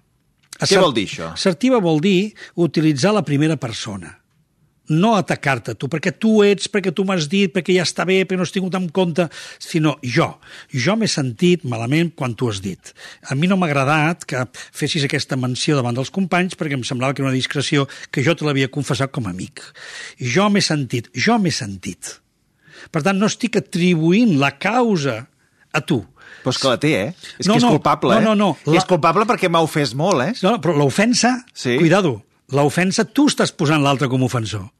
Què 0.61 0.77
vol 0.77 0.93
dir, 0.93 1.07
això? 1.09 1.33
Assertiva 1.33 1.81
vol 1.81 2.01
dir 2.05 2.35
utilitzar 2.61 3.15
la 3.17 3.25
primera 3.25 3.57
persona 3.57 4.20
no 4.91 5.15
atacar-te 5.17 5.77
tu, 5.79 5.89
perquè 5.89 6.13
tu 6.19 6.41
ets, 6.43 6.67
perquè 6.69 6.91
tu 6.95 7.05
m'has 7.07 7.29
dit, 7.31 7.53
perquè 7.55 7.77
ja 7.79 7.85
està 7.87 8.05
bé, 8.09 8.21
perquè 8.27 8.37
no 8.41 8.45
has 8.47 8.53
tingut 8.55 8.75
en 8.75 8.89
compte, 8.91 9.29
sinó 9.63 9.97
jo. 10.03 10.27
Jo 10.75 10.97
m'he 10.99 11.09
sentit 11.09 11.65
malament 11.65 12.13
quan 12.19 12.35
tu 12.35 12.49
has 12.51 12.61
dit. 12.61 12.93
A 13.31 13.37
mi 13.39 13.47
no 13.51 13.57
m'ha 13.57 13.69
agradat 13.71 14.27
que 14.27 14.45
fessis 14.75 15.05
aquesta 15.07 15.39
menció 15.41 15.79
davant 15.79 15.95
dels 15.97 16.11
companys 16.11 16.59
perquè 16.59 16.75
em 16.77 16.85
semblava 16.85 17.15
que 17.15 17.23
era 17.23 17.31
una 17.31 17.39
discreció 17.39 17.87
que 18.11 18.25
jo 18.27 18.35
te 18.35 18.45
l'havia 18.45 18.69
confessat 18.69 19.13
com 19.15 19.27
a 19.27 19.31
amic. 19.31 19.63
Jo 20.19 20.51
m'he 20.51 20.61
sentit, 20.63 21.09
jo 21.15 21.39
m'he 21.39 21.53
sentit. 21.55 22.17
Per 22.91 23.03
tant, 23.05 23.19
no 23.21 23.27
estic 23.29 23.57
atribuint 23.61 24.39
la 24.41 24.55
causa 24.59 25.27
a 25.73 25.81
tu. 25.87 26.01
Però 26.41 26.51
és 26.55 26.59
que 26.63 26.69
la 26.71 26.79
té, 26.81 26.91
eh? 26.97 27.13
És 27.39 27.47
No, 27.47 27.53
que 27.55 27.59
és 27.61 27.65
no, 27.67 27.71
culpable, 27.77 28.15
no, 28.15 28.21
eh? 28.21 28.25
no, 28.25 28.35
no. 28.35 28.51
I 28.67 28.75
La- 28.75 28.81
és 28.81 28.87
culpable 28.89 29.27
perquè 29.29 29.51
m'ha 29.53 29.61
ofès 29.63 29.93
molt, 29.95 30.23
eh? 30.25 30.33
No, 30.43 30.57
però 30.63 30.73
l'ofensa, 30.79 31.45
Sí. 31.53 31.77
cuidado, 31.79 32.23
l'ofensa 32.51 33.05
tu 33.05 33.27
estàs 33.29 33.53
posant 33.53 33.83
l'altre 33.83 34.09
com 34.09 34.23
a 34.23 34.25
ofensor. 34.31 34.71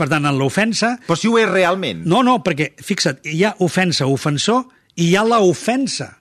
Per 0.00 0.08
tant, 0.08 0.24
en 0.24 0.38
l'ofensa... 0.40 0.94
Però 1.04 1.16
si 1.18 1.28
ho 1.28 1.36
és 1.40 1.48
realment. 1.50 2.00
No, 2.08 2.22
no, 2.24 2.38
perquè, 2.46 2.70
fixa't, 2.80 3.20
hi 3.28 3.42
ha 3.44 3.52
ofensa, 3.60 4.06
ofensor, 4.08 4.64
i 4.96 5.10
hi 5.10 5.16
ha 5.20 5.24
la 5.28 5.42
ofensa. 5.44 6.14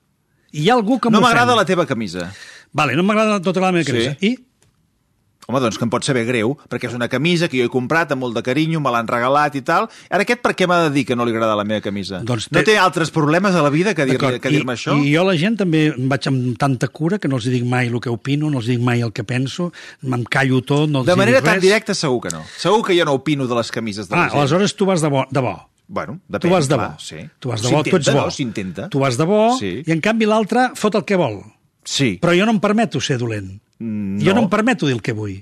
I 0.51 0.65
hi 0.65 0.69
ha 0.69 0.75
algú 0.75 0.97
que 0.99 1.11
No 1.13 1.21
m'agrada 1.23 1.55
la 1.55 1.63
teva 1.69 1.85
camisa. 1.87 2.27
Vale, 2.75 2.97
no 2.99 3.05
m'agrada 3.07 3.39
tota 3.45 3.61
la 3.63 3.71
meva 3.71 3.85
Sí. 3.87 3.91
camisa. 3.93 4.17
I? 4.19 4.33
Home, 5.49 5.59
doncs 5.63 5.79
que 5.81 5.85
em 5.87 5.89
pot 5.89 6.05
saber 6.05 6.27
greu, 6.27 6.51
perquè 6.69 6.85
és 6.91 6.93
una 6.93 7.07
camisa 7.09 7.47
que 7.49 7.57
jo 7.57 7.65
he 7.65 7.71
comprat 7.73 8.11
amb 8.13 8.21
molt 8.21 8.35
de 8.37 8.43
carinyo, 8.45 8.77
me 8.85 8.91
l'han 8.93 9.07
regalat 9.09 9.55
i 9.57 9.63
tal. 9.65 9.87
Ara 10.13 10.21
aquest 10.21 10.43
per 10.45 10.51
què 10.53 10.67
m'ha 10.69 10.83
de 10.85 10.91
dir 10.93 11.05
que 11.09 11.15
no 11.17 11.25
li 11.25 11.33
agrada 11.33 11.55
la 11.57 11.65
meva 11.65 11.81
camisa? 11.81 12.19
Doncs 12.21 12.51
No 12.51 12.59
té- 12.59 12.65
té 12.67 12.77
altres 12.77 13.09
problemes 13.09 13.55
a 13.57 13.63
la 13.65 13.71
vida 13.73 13.95
que 13.97 14.05
dir-me 14.05 14.37
dir 14.37 14.61
I, 14.61 14.65
això? 14.75 14.93
I 15.01 15.09
jo 15.15 15.23
la 15.25 15.33
gent 15.41 15.57
també 15.57 15.87
em 15.87 16.07
vaig 16.11 16.27
amb 16.29 16.55
tanta 16.61 16.87
cura 16.93 17.17
que 17.17 17.27
no 17.27 17.37
els 17.41 17.45
dic 17.49 17.65
mai 17.65 17.87
el 17.89 17.99
que 17.99 18.09
opino, 18.13 18.51
no 18.51 18.59
els 18.61 18.67
dic 18.69 18.79
mai 18.79 19.01
el 19.01 19.11
que 19.11 19.23
penso, 19.23 19.71
me'n 20.03 20.23
callo 20.29 20.61
tot, 20.61 20.87
no 20.87 20.99
els 20.99 21.07
De 21.07 21.15
manera 21.15 21.39
res. 21.41 21.49
tan 21.49 21.59
directa 21.59 21.95
segur 21.97 22.21
que 22.21 22.29
no. 22.29 22.43
Segur 22.57 22.85
que 22.85 22.93
jo 22.99 23.05
no 23.05 23.13
opino 23.17 23.47
de 23.47 23.55
les 23.55 23.71
camises 23.71 24.07
de 24.07 24.15
la 24.15 24.25
Ah, 24.25 24.29
gent. 24.29 24.39
aleshores 24.41 24.75
tu 24.75 24.85
vas 24.85 25.01
de 25.01 25.07
bo. 25.09 25.25
De 25.31 25.39
bo. 25.41 25.57
Bueno, 25.87 26.19
Tu 26.29 26.33
depèn, 26.37 26.51
vas 26.51 26.67
de 26.69 26.75
clar, 26.75 26.91
bo. 26.91 26.99
Sí. 26.99 27.15
Tu 27.39 27.49
vas 27.49 27.61
de 27.63 27.71
bo, 27.71 27.81
tu 27.83 27.95
ets 27.97 28.13
bo. 28.13 28.21
No, 28.21 28.29
s'intenta. 28.29 28.89
Tu 28.89 28.99
vas 28.99 29.17
de 29.17 29.23
bo 29.25 29.57
Sí. 29.57 29.81
i 29.83 29.91
en 29.91 29.99
canvi 29.99 30.25
l'altre 30.27 30.69
fot 30.75 30.93
el 30.93 31.03
que 31.03 31.15
vol. 31.15 31.41
Sí. 31.85 32.17
Però 32.21 32.33
jo 32.37 32.45
no 32.47 32.55
em 32.55 32.59
permeto 32.63 33.01
ser 33.01 33.17
dolent. 33.21 33.59
Mm, 33.79 34.19
Jo 34.19 34.33
no. 34.33 34.41
no 34.41 34.47
em 34.47 34.49
permeto 34.51 34.87
dir 34.87 34.95
el 34.97 35.01
que 35.05 35.13
vull. 35.15 35.37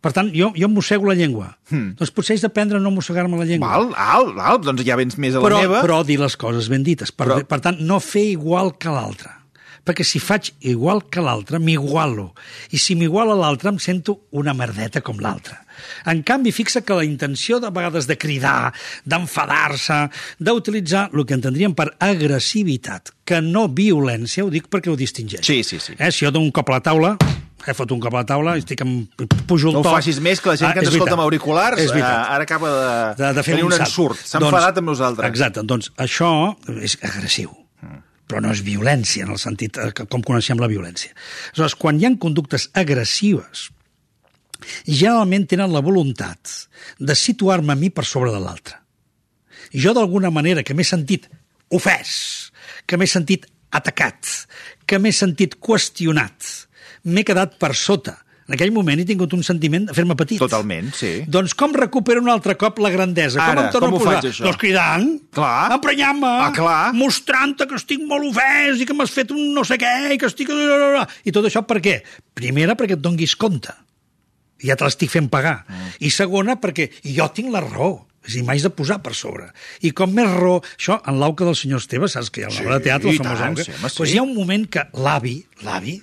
Per 0.00 0.14
tant, 0.16 0.30
jo, 0.32 0.48
jo 0.56 0.64
em 0.64 0.72
mossego 0.72 1.04
la 1.10 1.14
llengua. 1.14 1.50
Hmm. 1.68 1.90
Doncs 1.98 2.10
potser 2.16 2.32
haig 2.34 2.40
d'aprendre 2.46 2.78
a 2.78 2.80
no 2.80 2.90
mossegar-me 2.94 3.36
la 3.36 3.44
llengua. 3.44 3.68
Val, 3.68 3.90
val, 3.92 4.30
val, 4.38 4.60
doncs 4.64 4.80
ja 4.86 4.96
vens 4.96 5.18
més 5.20 5.36
a 5.36 5.42
la 5.42 5.44
però, 5.44 5.58
meva. 5.60 5.82
però 5.84 5.98
dir 6.08 6.16
les 6.22 6.36
coses 6.40 6.70
ben 6.72 6.82
dites. 6.86 7.12
Per, 7.12 7.26
però... 7.26 7.36
per 7.44 7.60
tant, 7.60 7.76
no 7.84 8.00
fer 8.00 8.24
igual 8.32 8.72
que 8.80 8.88
l'altre. 8.88 9.34
Perquè 9.90 10.04
si 10.06 10.20
faig 10.22 10.52
igual 10.70 11.02
que 11.10 11.18
l'altre, 11.20 11.58
m'igualo. 11.58 12.28
I 12.70 12.78
si 12.78 12.94
m'igualo 12.94 13.34
a 13.34 13.40
l'altre, 13.42 13.72
em 13.74 13.78
sento 13.82 14.20
una 14.38 14.54
merdeta 14.54 15.02
com 15.02 15.18
l'altre. 15.18 15.58
En 16.06 16.20
canvi, 16.22 16.52
fixa 16.54 16.82
que 16.86 16.94
la 16.94 17.02
intenció 17.08 17.58
de 17.58 17.70
vegades 17.74 18.06
de 18.06 18.14
cridar, 18.20 18.70
d'enfadar-se, 19.08 19.98
d'utilitzar 20.38 21.08
el 21.12 21.24
que 21.26 21.34
entendríem 21.34 21.74
per 21.74 21.88
agressivitat, 21.98 23.10
que 23.26 23.40
no 23.42 23.66
violència, 23.68 24.44
ho 24.46 24.50
dic 24.52 24.68
perquè 24.70 24.92
ho 24.92 24.96
distingeix. 24.98 25.42
Sí, 25.46 25.62
sí, 25.66 25.80
sí. 25.82 25.94
Eh, 25.98 26.10
si 26.12 26.24
jo 26.26 26.30
dono 26.30 26.46
un 26.46 26.52
cop 26.54 26.70
a 26.70 26.78
la 26.78 26.82
taula, 26.84 27.14
he 27.66 27.74
fot 27.76 27.90
un 27.92 28.00
cop 28.00 28.14
a 28.14 28.22
la 28.22 28.26
taula, 28.28 28.54
estic 28.60 28.80
amb, 28.86 29.24
pujo 29.50 29.68
el 29.72 29.78
No 29.78 29.82
to... 29.84 29.90
facis 29.92 30.20
més, 30.24 30.40
que 30.40 30.52
la 30.52 30.56
gent 30.60 30.70
Ah, 30.70 30.74
que 30.76 30.84
ens 30.84 30.92
escolta 30.94 31.16
amb 31.18 31.24
auriculars 31.26 31.80
És 31.82 31.90
veritat. 31.92 32.12
eh, 32.12 32.34
ara 32.36 32.46
acaba 32.48 32.70
de, 32.70 33.24
de, 33.24 33.32
de 33.40 33.42
fer 33.46 33.56
tenir 33.56 33.66
un, 33.68 33.74
salt. 33.76 33.88
ensurt. 33.88 34.22
S'ha 34.22 34.38
Doncs- 34.38 34.52
enfadat 34.54 34.78
amb 34.80 34.92
nosaltres. 34.94 35.28
Exacte, 35.32 35.64
doncs 35.74 35.90
això 36.00 36.30
és 36.80 36.96
agressiu 37.02 37.52
però 38.30 38.42
no 38.44 38.54
és 38.54 38.62
violència 38.66 39.26
en 39.26 39.34
el 39.34 39.42
sentit 39.42 39.78
eh, 39.78 39.90
que, 39.96 40.06
com 40.10 40.22
coneixem 40.26 40.60
la 40.62 40.70
violència. 40.70 41.12
Aleshores, 41.50 41.76
quan 41.80 41.98
hi 41.98 42.06
ha 42.06 42.14
conductes 42.22 42.68
agressives, 42.78 43.68
generalment 44.86 45.48
tenen 45.50 45.72
la 45.74 45.82
voluntat 45.82 46.54
de 47.00 47.16
situar-me 47.16 47.74
a 47.74 47.80
mi 47.80 47.90
per 47.90 48.06
sobre 48.06 48.32
de 48.34 48.40
l'altre. 48.42 48.78
Jo, 49.70 49.94
d'alguna 49.94 50.30
manera, 50.34 50.64
que 50.66 50.74
m'he 50.74 50.86
sentit 50.86 51.28
ofès, 51.74 52.12
que 52.86 52.98
m'he 52.98 53.08
sentit 53.10 53.46
atacat, 53.70 54.46
que 54.86 54.98
m'he 54.98 55.12
sentit 55.14 55.56
qüestionat, 55.62 56.66
m'he 57.06 57.24
quedat 57.26 57.56
per 57.60 57.74
sota. 57.78 58.16
En 58.50 58.56
aquell 58.56 58.72
moment 58.74 58.98
he 58.98 59.04
tingut 59.06 59.30
un 59.36 59.44
sentiment 59.46 59.84
de 59.86 59.94
fer-me 59.94 60.16
petit. 60.18 60.40
Totalment, 60.42 60.88
sí. 60.98 61.10
Doncs 61.30 61.52
com 61.54 61.70
recupero 61.76 62.18
un 62.18 62.26
altre 62.32 62.56
cop 62.58 62.80
la 62.82 62.90
grandesa? 62.90 63.38
Ara, 63.44 63.68
com 63.70 63.84
em 63.84 63.92
com 63.92 63.94
ho 63.94 64.00
a 64.00 64.00
posar? 64.00 64.14
faig, 64.16 64.26
això? 64.32 64.42
Doncs 64.48 64.58
cridant, 64.58 65.06
Clar. 65.38 65.68
emprenyant-me, 65.76 66.32
Ah, 66.48 66.50
clar. 66.56 66.80
mostrant-te 66.98 67.68
que 67.70 67.78
estic 67.78 68.02
molt 68.02 68.26
ofès 68.32 68.82
i 68.82 68.88
que 68.90 68.96
m'has 68.98 69.14
fet 69.14 69.30
un 69.30 69.54
no 69.54 69.62
sé 69.62 69.78
què 69.78 69.92
i 70.16 70.18
que 70.18 70.26
estic... 70.26 70.50
I 70.50 71.30
tot 71.30 71.46
això 71.46 71.62
per 71.62 71.78
què? 71.84 72.00
Primera, 72.34 72.74
perquè 72.74 72.98
et 72.98 73.04
donguis 73.06 73.36
compte. 73.38 73.70
Ja 74.66 74.74
te 74.76 74.84
l'estic 74.84 75.08
fent 75.14 75.30
pagar. 75.30 75.60
Mm. 75.70 75.94
I 76.04 76.10
segona, 76.10 76.58
perquè 76.60 76.90
jo 77.06 77.30
tinc 77.32 77.54
la 77.54 77.62
raó. 77.62 78.00
És 78.20 78.34
a 78.34 78.36
dir, 78.36 78.42
m'haig 78.44 78.60
de 78.62 78.70
posar 78.76 78.98
per 79.02 79.14
sobre. 79.16 79.46
I 79.80 79.90
com 79.96 80.10
més 80.12 80.28
raó... 80.28 80.58
Això, 80.76 80.98
en 81.08 81.16
l'auca 81.22 81.46
del 81.48 81.56
senyor 81.56 81.80
Esteve, 81.80 82.08
saps 82.12 82.28
que 82.30 82.42
hi 82.42 82.44
ha 82.44 82.50
una 82.50 82.56
Sí, 82.58 82.66
obra 82.66 82.76
de 82.78 82.84
teatre, 82.84 83.08
el 83.14 83.16
famós 83.16 83.38
tant, 83.40 83.54
auca? 83.54 83.64
sí, 83.64 83.72
home, 83.72 83.88
sí. 83.88 83.96
Doncs 84.02 84.12
hi 84.12 84.18
ha 84.20 84.24
un 84.26 84.34
moment 84.36 84.66
que 84.76 84.84
l'avi, 85.06 85.34
l'avi, 85.64 85.94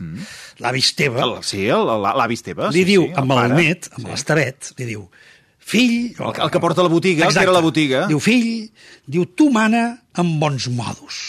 l'avi 0.65 0.79
Esteve, 0.81 1.21
El, 1.21 1.35
sí, 1.45 1.67
el- 1.67 1.91
el- 1.93 2.07
l'avi 2.17 2.33
Esteve. 2.39 2.71
li 2.73 2.81
sí, 2.81 2.85
diu, 2.89 3.05
sí, 3.05 3.13
amb 3.21 3.31
el 3.35 3.37
pare. 3.43 3.53
net, 3.61 3.89
amb 3.99 4.07
l'estabet, 4.09 4.71
li 4.79 4.85
diu, 4.89 5.05
fill... 5.59 6.15
El 6.17 6.33
que- 6.33 6.41
el 6.47 6.49
que 6.55 6.59
porta 6.63 6.81
la 6.81 6.89
botiga, 6.89 7.27
el 7.27 7.33
que 7.37 7.43
era 7.45 7.51
la 7.53 7.61
botiga. 7.61 8.07
Diu, 8.09 8.19
fill, 8.19 8.71
diu, 9.05 9.25
tu 9.37 9.51
mana 9.53 9.85
amb 10.17 10.39
bons 10.41 10.67
modos. 10.73 11.21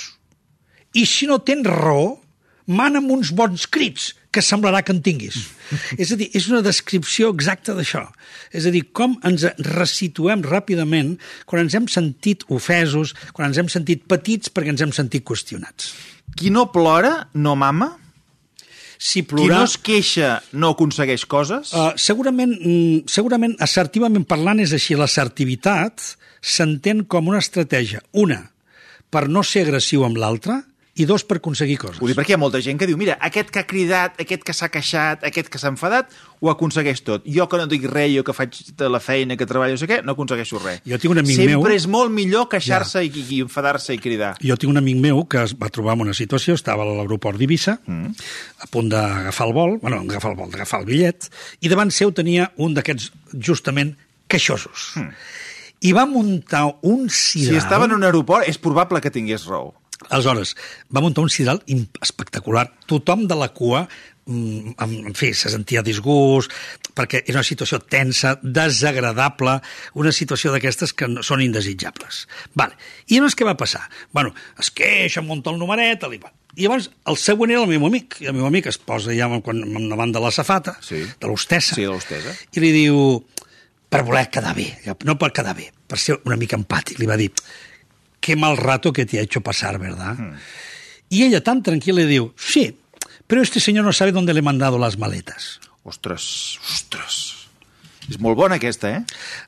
I 0.97 1.05
si 1.05 1.27
no 1.29 1.41
tens 1.45 1.67
raó, 1.69 2.17
mana 2.69 3.01
amb 3.01 3.11
uns 3.15 3.33
bons 3.33 3.65
crits, 3.73 4.13
que 4.31 4.43
semblarà 4.45 4.83
que 4.85 4.93
en 4.93 5.01
tinguis. 5.05 5.39
és 6.03 6.13
a 6.13 6.19
dir, 6.21 6.29
és 6.37 6.49
una 6.53 6.61
descripció 6.65 7.33
exacta 7.35 7.75
d'això. 7.77 8.05
És 8.55 8.69
a 8.69 8.73
dir, 8.75 8.85
com 8.93 9.17
ens 9.27 9.47
resituem 9.65 10.45
ràpidament 10.45 11.17
quan 11.49 11.65
ens 11.65 11.77
hem 11.79 11.89
sentit 11.91 12.45
ofesos, 12.53 13.15
quan 13.33 13.49
ens 13.49 13.63
hem 13.63 13.73
sentit 13.73 14.05
petits 14.11 14.53
perquè 14.53 14.75
ens 14.75 14.85
hem 14.85 14.93
sentit 14.95 15.25
qüestionats. 15.27 15.95
Qui 16.37 16.53
no 16.55 16.69
plora, 16.75 17.31
no 17.35 17.57
mama. 17.59 17.95
Si 18.99 19.23
Qui 19.23 19.29
plorar... 19.31 19.63
no 19.63 19.65
es 19.71 19.79
queixa, 19.81 20.37
no 20.53 20.75
aconsegueix 20.75 21.25
coses. 21.31 21.73
Uh, 21.73 21.93
segurament, 21.97 22.53
mm, 22.59 23.09
segurament, 23.11 23.57
assertivament 23.65 24.27
parlant, 24.29 24.61
és 24.61 24.75
així. 24.77 24.99
L'assertivitat 24.99 26.03
s'entén 26.43 27.05
com 27.11 27.31
una 27.31 27.41
estratègia. 27.41 28.03
Una, 28.13 28.43
per 29.09 29.29
no 29.33 29.45
ser 29.47 29.65
agressiu 29.67 30.05
amb 30.07 30.19
l'altre, 30.21 30.61
i 30.99 31.07
dos, 31.07 31.23
per 31.25 31.39
aconseguir 31.39 31.77
coses. 31.79 32.01
Vull 32.03 32.11
dir, 32.11 32.17
perquè 32.19 32.35
hi 32.35 32.37
ha 32.37 32.41
molta 32.43 32.61
gent 32.65 32.79
que 32.81 32.87
diu, 32.91 32.99
mira, 32.99 33.15
aquest 33.23 33.53
que 33.55 33.63
ha 33.63 33.67
cridat, 33.69 34.17
aquest 34.21 34.43
que 34.47 34.55
s'ha 34.57 34.69
queixat, 34.75 35.23
aquest 35.29 35.51
que 35.53 35.61
s'ha 35.61 35.71
enfadat, 35.71 36.11
ho 36.43 36.51
aconsegueix 36.51 37.03
tot. 37.07 37.25
Jo 37.27 37.47
que 37.51 37.59
no 37.61 37.67
dic 37.71 37.87
res, 37.91 38.11
jo 38.17 38.25
que 38.27 38.35
faig 38.35 38.59
la 38.83 39.01
feina, 39.03 39.37
que 39.39 39.47
treballo, 39.47 39.77
no 39.77 39.81
sé 39.81 39.89
què, 39.91 40.01
no 40.07 40.15
aconsegueixo 40.15 40.61
res. 40.63 40.83
Jo 40.87 40.99
tinc 40.99 41.15
un 41.15 41.23
amic 41.23 41.39
Sempre 41.39 41.55
meu- 41.55 41.77
és 41.77 41.87
molt 41.91 42.15
millor 42.15 42.49
queixar-se 42.51 43.05
i, 43.07 43.13
i 43.39 43.41
enfadar-se 43.47 43.95
i 43.95 44.03
cridar. 44.03 44.35
Jo 44.43 44.59
tinc 44.59 44.75
un 44.75 44.83
amic 44.83 45.01
meu 45.03 45.25
que 45.31 45.43
es 45.47 45.55
va 45.59 45.71
trobar 45.75 45.95
en 45.99 46.09
una 46.09 46.15
situació, 46.19 46.59
estava 46.59 46.83
a 46.83 46.91
l'aeroport 46.91 47.39
d'Eivissa, 47.39 47.79
mm. 47.87 48.29
a 48.67 48.71
punt 48.75 48.91
d'agafar 48.93 49.49
el 49.49 49.57
vol, 49.57 49.79
bueno, 49.83 50.03
agafar 50.03 50.35
el 50.35 50.39
vol, 50.43 50.51
d'agafar 50.51 50.83
el 50.83 50.91
bitllet, 50.91 51.31
i 51.63 51.71
davant 51.71 51.95
seu 51.95 52.11
tenia 52.15 52.51
un 52.59 52.75
d'aquests, 52.75 53.13
justament, 53.39 53.95
queixosos. 54.29 54.93
Mm. 54.99 55.13
I 55.89 55.93
va 55.95 56.09
muntar 56.11 56.65
un 56.83 57.07
sidral... 57.07 57.55
Si 57.55 57.59
estava 57.61 57.87
en 57.87 57.95
un 57.95 58.03
aeroport, 58.03 58.49
és 58.51 58.59
probable 58.59 58.99
que 59.01 59.15
tingués 59.15 59.47
raó. 59.47 59.77
Aleshores, 60.09 60.55
va 60.95 61.03
muntar 61.03 61.25
un 61.25 61.31
sidral 61.33 61.63
espectacular. 62.01 62.69
Tothom 62.87 63.27
de 63.27 63.35
la 63.35 63.49
cua, 63.53 63.89
mm, 64.27 64.77
en, 64.79 65.15
fi, 65.19 65.33
se 65.35 65.51
sentia 65.51 65.83
disgust, 65.83 66.53
perquè 66.95 67.25
era 67.27 67.41
una 67.41 67.47
situació 67.47 67.81
tensa, 67.83 68.37
desagradable, 68.43 69.59
una 69.95 70.13
situació 70.13 70.53
d'aquestes 70.55 70.95
que 70.95 71.09
no, 71.11 71.23
són 71.27 71.43
indesitjables. 71.43 72.27
Vale. 72.55 72.79
I 73.09 73.19
llavors 73.19 73.37
què 73.37 73.47
va 73.49 73.57
passar? 73.59 73.89
Bueno, 74.13 74.35
es 74.59 74.71
queixa, 74.71 75.23
munta 75.23 75.51
el 75.51 75.59
numeret, 75.59 76.07
li 76.09 76.19
va. 76.23 76.33
I 76.57 76.65
llavors 76.67 76.91
el 77.07 77.19
següent 77.21 77.53
era 77.53 77.63
el 77.63 77.71
meu 77.71 77.87
amic, 77.87 78.21
i 78.23 78.31
el 78.31 78.35
meu 78.39 78.47
amic 78.47 78.71
es 78.71 78.79
posa 78.79 79.15
ja 79.15 79.29
quan, 79.43 79.63
davant 79.91 80.15
de 80.15 80.23
la 80.23 80.31
safata, 80.31 80.79
Sí. 80.81 81.03
de 81.21 81.27
l'hostessa, 81.27 81.75
Sí, 81.75 81.83
de 81.83 82.37
i 82.55 82.61
li 82.61 82.73
diu, 82.73 83.25
per 83.89 84.05
voler 84.05 84.29
quedar 84.31 84.55
bé, 84.55 84.79
no 85.05 85.19
per 85.19 85.33
quedar 85.33 85.55
bé, 85.57 85.73
per 85.87 85.99
ser 85.99 86.19
una 86.25 86.37
mica 86.37 86.57
empàtic, 86.57 86.99
li 86.99 87.07
va 87.07 87.17
dir, 87.17 87.31
qué 88.29 88.37
mal 88.37 88.57
rato 88.61 88.93
que 88.93 89.07
te 89.09 89.19
ha 89.19 89.23
hecho 89.25 89.41
pasar, 89.41 89.79
¿verdad? 89.79 90.17
Y 91.09 91.25
ella 91.25 91.41
tan 91.43 91.63
tranquila 91.65 92.03
le 92.03 92.07
diu, 92.07 92.35
sí, 92.37 92.77
pero 93.27 93.41
este 93.41 93.61
señor 93.61 93.85
no 93.85 93.93
sabe 93.97 94.13
dónde 94.13 94.35
le 94.35 94.41
he 94.41 94.43
mandado 94.43 94.77
las 94.79 94.99
maletas. 94.99 95.59
Ostres, 95.83 96.59
ostres. 96.75 97.35
És 98.09 98.17
molt 98.25 98.39
bona 98.41 98.57
aquesta, 98.57 98.89
eh? 98.89 99.01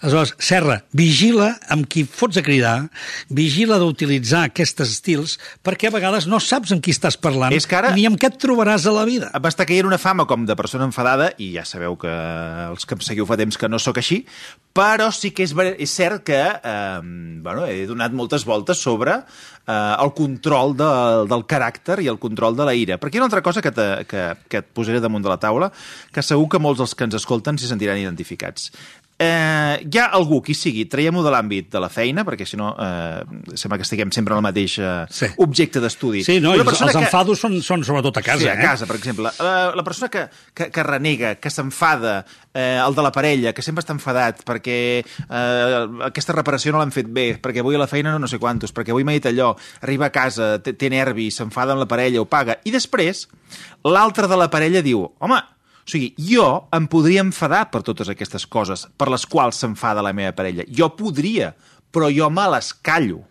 Aleshores, 0.05 0.35
Serra, 0.37 0.75
vigila 0.93 1.55
amb 1.73 1.87
qui 1.89 2.03
fots 2.05 2.37
a 2.37 2.43
cridar, 2.45 2.91
vigila 3.33 3.79
d'utilitzar 3.81 4.43
aquests 4.51 4.85
estils, 4.85 5.39
perquè 5.65 5.89
a 5.89 5.95
vegades 5.95 6.27
no 6.29 6.37
saps 6.45 6.75
amb 6.77 6.85
qui 6.85 6.93
estàs 6.93 7.17
parlant 7.17 7.57
És 7.57 7.65
que 7.69 7.79
ara- 7.79 7.95
ni 7.97 8.05
amb 8.05 8.21
què 8.21 8.29
et 8.29 8.37
trobaràs 8.43 8.85
a 8.85 8.93
la 8.93 9.07
vida. 9.09 9.31
M'està 9.41 9.65
caient 9.65 9.89
una 9.89 9.97
fama 9.97 10.27
com 10.29 10.45
de 10.45 10.57
persona 10.61 10.85
enfadada, 10.85 11.31
i 11.41 11.55
ja 11.57 11.65
sabeu 11.65 11.97
que 11.97 12.13
els 12.13 12.85
que 12.85 12.99
em 12.99 13.01
seguiu 13.01 13.25
fa 13.29 13.39
temps 13.41 13.57
que 13.57 13.69
no 13.73 13.81
sóc 13.81 13.97
així, 13.97 14.27
però 14.81 15.11
sí 15.13 15.31
que 15.37 15.45
és, 15.45 15.53
és 15.77 15.93
cert 15.93 16.25
que 16.25 16.41
eh, 16.41 17.01
bueno, 17.45 17.67
he 17.69 17.85
donat 17.89 18.15
moltes 18.17 18.47
voltes 18.49 18.81
sobre 18.81 19.19
eh, 19.19 19.73
el 19.73 20.13
control 20.17 20.73
de, 20.79 20.91
del 21.29 21.45
caràcter 21.51 21.99
i 22.05 22.09
el 22.13 22.21
control 22.23 22.57
de 22.57 22.67
la 22.69 22.75
ira. 22.77 22.97
Perquè 23.01 23.19
hi 23.19 23.21
ha 23.21 23.25
una 23.25 23.29
altra 23.29 23.45
cosa 23.45 23.63
que, 23.65 23.73
te, 23.77 23.89
que, 24.09 24.25
que 24.49 24.63
et 24.63 24.71
posaré 24.77 25.03
damunt 25.05 25.27
de 25.27 25.33
la 25.33 25.39
taula, 25.43 25.71
que 26.15 26.25
segur 26.25 26.49
que 26.55 26.63
molts 26.63 26.81
dels 26.81 26.97
que 26.97 27.09
ens 27.09 27.19
escolten 27.21 27.61
s'hi 27.61 27.69
sentiran 27.69 28.01
identificats. 28.01 28.71
Eh, 29.23 29.85
hi 29.85 29.99
ha 30.01 30.07
algú, 30.17 30.39
qui 30.41 30.55
sigui, 30.57 30.87
traiem-ho 30.89 31.21
de 31.21 31.29
l'àmbit 31.35 31.67
de 31.75 31.81
la 31.83 31.91
feina, 31.93 32.23
perquè 32.25 32.47
si 32.49 32.57
no 32.57 32.71
eh, 32.73 33.21
sembla 33.53 33.77
que 33.77 33.85
estiguem 33.85 34.09
sempre 34.17 34.33
en 34.33 34.39
el 34.41 34.47
mateix 34.47 34.79
eh, 34.81 35.05
Sí. 35.13 35.27
objecte 35.45 35.79
d'estudi. 35.83 36.23
Sí, 36.25 36.39
no, 36.41 36.55
i 36.57 36.63
els, 36.63 36.81
els 36.81 36.95
que- 36.97 37.03
enfados 37.05 37.39
són, 37.45 37.59
són 37.61 37.85
sobretot 37.85 38.17
a 38.17 38.23
casa, 38.25 38.41
sí, 38.41 38.49
a 38.49 38.55
eh? 38.55 38.63
casa, 38.65 38.87
per 38.89 38.97
exemple. 38.97 39.29
La, 39.45 39.75
la 39.77 39.85
persona 39.85 40.09
que, 40.09 40.23
que, 40.57 40.71
que 40.73 40.83
renega, 40.89 41.35
que 41.37 41.53
s'enfada, 41.53 42.25
eh, 42.55 42.81
el 42.81 42.97
de 42.97 43.03
la 43.05 43.13
parella, 43.13 43.53
que 43.53 43.61
sempre 43.61 43.85
està 43.85 43.93
enfadat 43.93 44.41
perquè 44.49 44.79
eh, 45.05 45.85
aquesta 46.09 46.33
reparació 46.41 46.73
no 46.73 46.81
l'han 46.81 46.97
fet 46.97 47.13
bé, 47.13 47.29
perquè 47.45 47.61
avui 47.61 47.77
a 47.77 47.85
la 47.85 47.91
feina 47.93 48.15
no, 48.17 48.25
no 48.25 48.31
sé 48.33 48.41
quantos, 48.41 48.73
perquè 48.73 48.95
avui 48.97 49.05
m'ha 49.05 49.19
dit 49.21 49.29
allò, 49.29 49.53
arriba 49.85 50.09
a 50.09 50.15
casa, 50.17 50.55
té, 50.65 50.73
té 50.73 50.89
nervis, 50.89 51.37
s'enfada 51.43 51.77
amb 51.77 51.85
la 51.85 51.91
parella, 51.93 52.25
ho 52.25 52.29
paga, 52.31 52.57
i 52.65 52.73
després 52.73 53.27
l'altre 53.85 54.33
de 54.33 54.41
la 54.41 54.49
parella 54.49 54.81
diu, 54.81 55.05
home, 55.21 55.45
o 55.81 55.91
sigui, 55.91 56.13
jo 56.31 56.47
em 56.77 56.87
podria 56.91 57.25
enfadar 57.25 57.67
per 57.73 57.83
totes 57.87 58.11
aquestes 58.13 58.47
coses 58.47 58.87
per 58.97 59.11
les 59.13 59.27
quals 59.27 59.63
s'enfada 59.63 60.05
la 60.05 60.15
meva 60.17 60.37
parella. 60.37 60.69
Jo 60.69 60.93
podria, 60.97 61.55
però 61.91 62.13
jo 62.15 62.31
me 62.31 62.47
les 62.55 62.73
callo. 62.75 63.25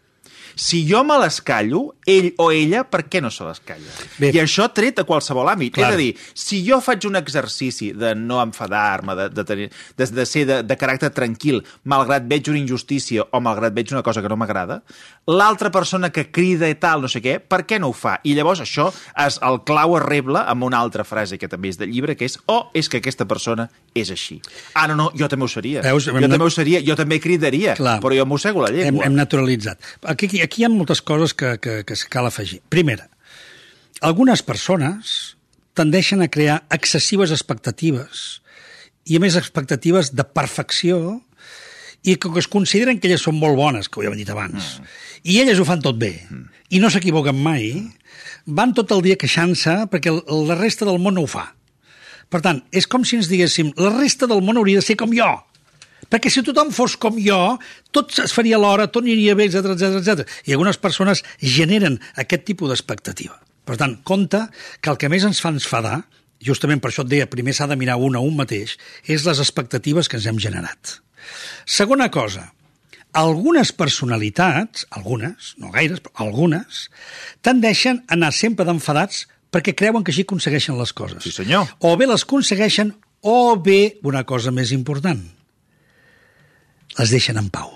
Si 0.59 0.81
jo 0.83 1.05
me 1.07 1.15
les 1.21 1.37
callo, 1.39 1.93
ell 2.03 2.33
o 2.43 2.49
ella, 2.51 2.81
per 2.83 3.05
què 3.07 3.21
no 3.23 3.29
se 3.31 3.45
les 3.47 3.61
calla? 3.63 3.93
Bé. 4.19 4.33
I 4.35 4.41
això 4.41 4.65
tret 4.75 4.99
a 4.99 5.05
qualsevol 5.07 5.47
àmbit. 5.47 5.71
Clar. 5.77 5.93
És 5.93 5.95
a 5.95 5.99
dir, 6.01 6.09
si 6.35 6.59
jo 6.65 6.81
faig 6.83 7.07
un 7.07 7.15
exercici 7.15 7.93
de 7.95 8.11
no 8.19 8.41
enfadar-me, 8.43 9.15
de, 9.15 9.29
de, 9.31 9.45
tenir, 9.47 9.69
de, 9.95 10.09
de 10.17 10.25
ser 10.27 10.43
de, 10.49 10.59
de 10.67 10.77
caràcter 10.81 11.13
tranquil, 11.15 11.61
malgrat 11.87 12.27
veig 12.27 12.51
una 12.51 12.59
injustícia 12.59 13.23
o 13.23 13.39
malgrat 13.45 13.77
veig 13.77 13.95
una 13.95 14.03
cosa 14.03 14.23
que 14.25 14.31
no 14.31 14.35
m'agrada, 14.41 14.81
l'altra 15.29 15.69
persona 15.69 16.09
que 16.09 16.25
crida 16.33 16.69
i 16.69 16.75
tal, 16.81 17.03
no 17.05 17.09
sé 17.11 17.21
què, 17.21 17.37
per 17.39 17.61
què 17.69 17.77
no 17.81 17.91
ho 17.91 17.95
fa? 17.95 18.15
I 18.25 18.33
llavors 18.37 18.63
això 18.63 18.87
es, 18.89 19.37
el 19.45 19.61
clau 19.67 19.95
es 19.99 20.03
rebla 20.05 20.45
amb 20.49 20.65
una 20.65 20.79
altra 20.81 21.05
frase 21.05 21.37
que 21.37 21.49
també 21.51 21.69
és 21.69 21.77
del 21.77 21.91
llibre, 21.93 22.15
que 22.17 22.25
és 22.25 22.39
oh, 22.49 22.71
és 22.73 22.89
que 22.89 23.01
aquesta 23.03 23.27
persona 23.29 23.67
és 23.93 24.09
així. 24.15 24.39
Ah, 24.73 24.87
no, 24.89 24.97
no, 24.97 25.09
jo 25.17 25.29
també 25.29 25.45
ho 25.45 25.51
seria. 25.51 25.83
Veus? 25.85 26.09
jo 26.09 26.25
també 26.25 26.47
ho 26.47 26.53
seria, 26.53 26.81
jo 26.85 26.97
també 26.97 27.19
cridaria, 27.21 27.77
Clar. 27.77 27.99
però 28.01 28.17
jo 28.17 28.25
mossego 28.29 28.65
la 28.65 28.71
hem, 28.73 28.81
llengua. 28.81 29.05
hem 29.05 29.17
naturalitzat. 29.19 29.93
Aquí, 30.03 30.31
aquí, 30.31 30.41
aquí 30.45 30.63
hi 30.63 30.67
ha 30.67 30.73
moltes 30.73 31.03
coses 31.05 31.35
que, 31.37 31.57
que, 31.61 31.83
que 31.85 31.99
cal 32.09 32.25
afegir. 32.25 32.63
Primera, 32.73 33.09
algunes 34.01 34.41
persones 34.45 35.35
tendeixen 35.77 36.25
a 36.25 36.29
crear 36.31 36.63
excessives 36.73 37.31
expectatives 37.35 38.41
i, 39.05 39.17
a 39.17 39.21
més, 39.21 39.37
expectatives 39.37 40.13
de 40.15 40.25
perfecció 40.25 41.19
i 42.03 42.15
que 42.15 42.31
es 42.39 42.47
consideren 42.47 42.99
que 42.99 43.09
elles 43.09 43.23
són 43.25 43.37
molt 43.39 43.57
bones, 43.59 43.89
que 43.89 43.99
ho 43.99 44.03
havíem 44.03 44.21
dit 44.21 44.31
abans, 44.31 44.77
mm. 44.79 44.97
i 45.31 45.39
elles 45.41 45.59
ho 45.59 45.67
fan 45.67 45.83
tot 45.83 45.97
bé, 45.99 46.13
mm. 46.29 46.45
i 46.75 46.81
no 46.83 46.91
s'equivoquen 46.91 47.35
mai, 47.35 47.73
van 48.45 48.73
tot 48.77 48.91
el 48.95 49.03
dia 49.05 49.19
queixant-se 49.19 49.75
perquè 49.91 50.13
la 50.13 50.57
resta 50.59 50.87
del 50.87 51.01
món 51.01 51.17
no 51.19 51.25
ho 51.25 51.29
fa. 51.29 51.49
Per 52.29 52.41
tant, 52.45 52.61
és 52.71 52.85
com 52.85 53.03
si 53.05 53.17
ens 53.17 53.29
diguéssim 53.29 53.73
la 53.81 53.91
resta 53.97 54.29
del 54.29 54.43
món 54.45 54.59
hauria 54.61 54.81
de 54.81 54.85
ser 54.85 54.95
com 54.99 55.13
jo, 55.15 55.29
perquè 56.09 56.31
si 56.31 56.43
tothom 56.45 56.71
fos 56.73 56.95
com 57.01 57.17
jo, 57.21 57.57
tot 57.95 58.13
es 58.23 58.33
faria 58.35 58.59
l'hora, 58.61 58.87
tot 58.87 59.03
aniria 59.03 59.35
bé, 59.37 59.49
etc 59.49 59.73
etc 59.75 59.99
etc. 59.99 60.37
I 60.47 60.55
algunes 60.55 60.79
persones 60.81 61.23
generen 61.41 61.99
aquest 62.21 62.45
tipus 62.47 62.71
d'expectativa. 62.71 63.37
Per 63.65 63.77
tant, 63.77 63.99
compte 64.07 64.47
que 64.81 64.89
el 64.93 64.97
que 64.97 65.09
més 65.11 65.25
ens 65.27 65.41
fa 65.41 65.51
enfadar 65.53 65.99
justament 66.43 66.81
per 66.81 66.91
això 66.91 67.05
et 67.05 67.11
deia, 67.11 67.29
primer 67.31 67.53
s'ha 67.55 67.67
de 67.69 67.77
mirar 67.79 67.97
un 68.01 68.15
a 68.15 68.21
un 68.23 68.35
mateix, 68.37 68.77
és 69.05 69.25
les 69.27 69.41
expectatives 69.41 70.09
que 70.09 70.19
ens 70.19 70.27
hem 70.29 70.39
generat. 70.41 70.99
Segona 71.65 72.09
cosa, 72.13 72.49
algunes 73.13 73.73
personalitats, 73.75 74.85
algunes, 74.89 75.53
no 75.57 75.73
gaires, 75.73 76.01
però 76.05 76.27
algunes, 76.27 76.87
tendeixen 77.45 78.03
a 78.07 78.15
anar 78.17 78.31
sempre 78.35 78.65
d'enfadats 78.67 79.27
perquè 79.49 79.73
creuen 79.75 80.05
que 80.05 80.13
així 80.13 80.27
aconsegueixen 80.27 80.77
les 80.79 80.93
coses. 80.93 81.23
Sí, 81.25 81.33
senyor. 81.33 81.67
O 81.79 81.95
bé 81.97 82.07
les 82.07 82.23
aconsegueixen, 82.23 82.95
o 83.21 83.57
bé, 83.59 83.99
una 84.07 84.23
cosa 84.23 84.53
més 84.55 84.71
important, 84.71 85.21
les 86.99 87.11
deixen 87.13 87.37
en 87.41 87.49
pau. 87.53 87.73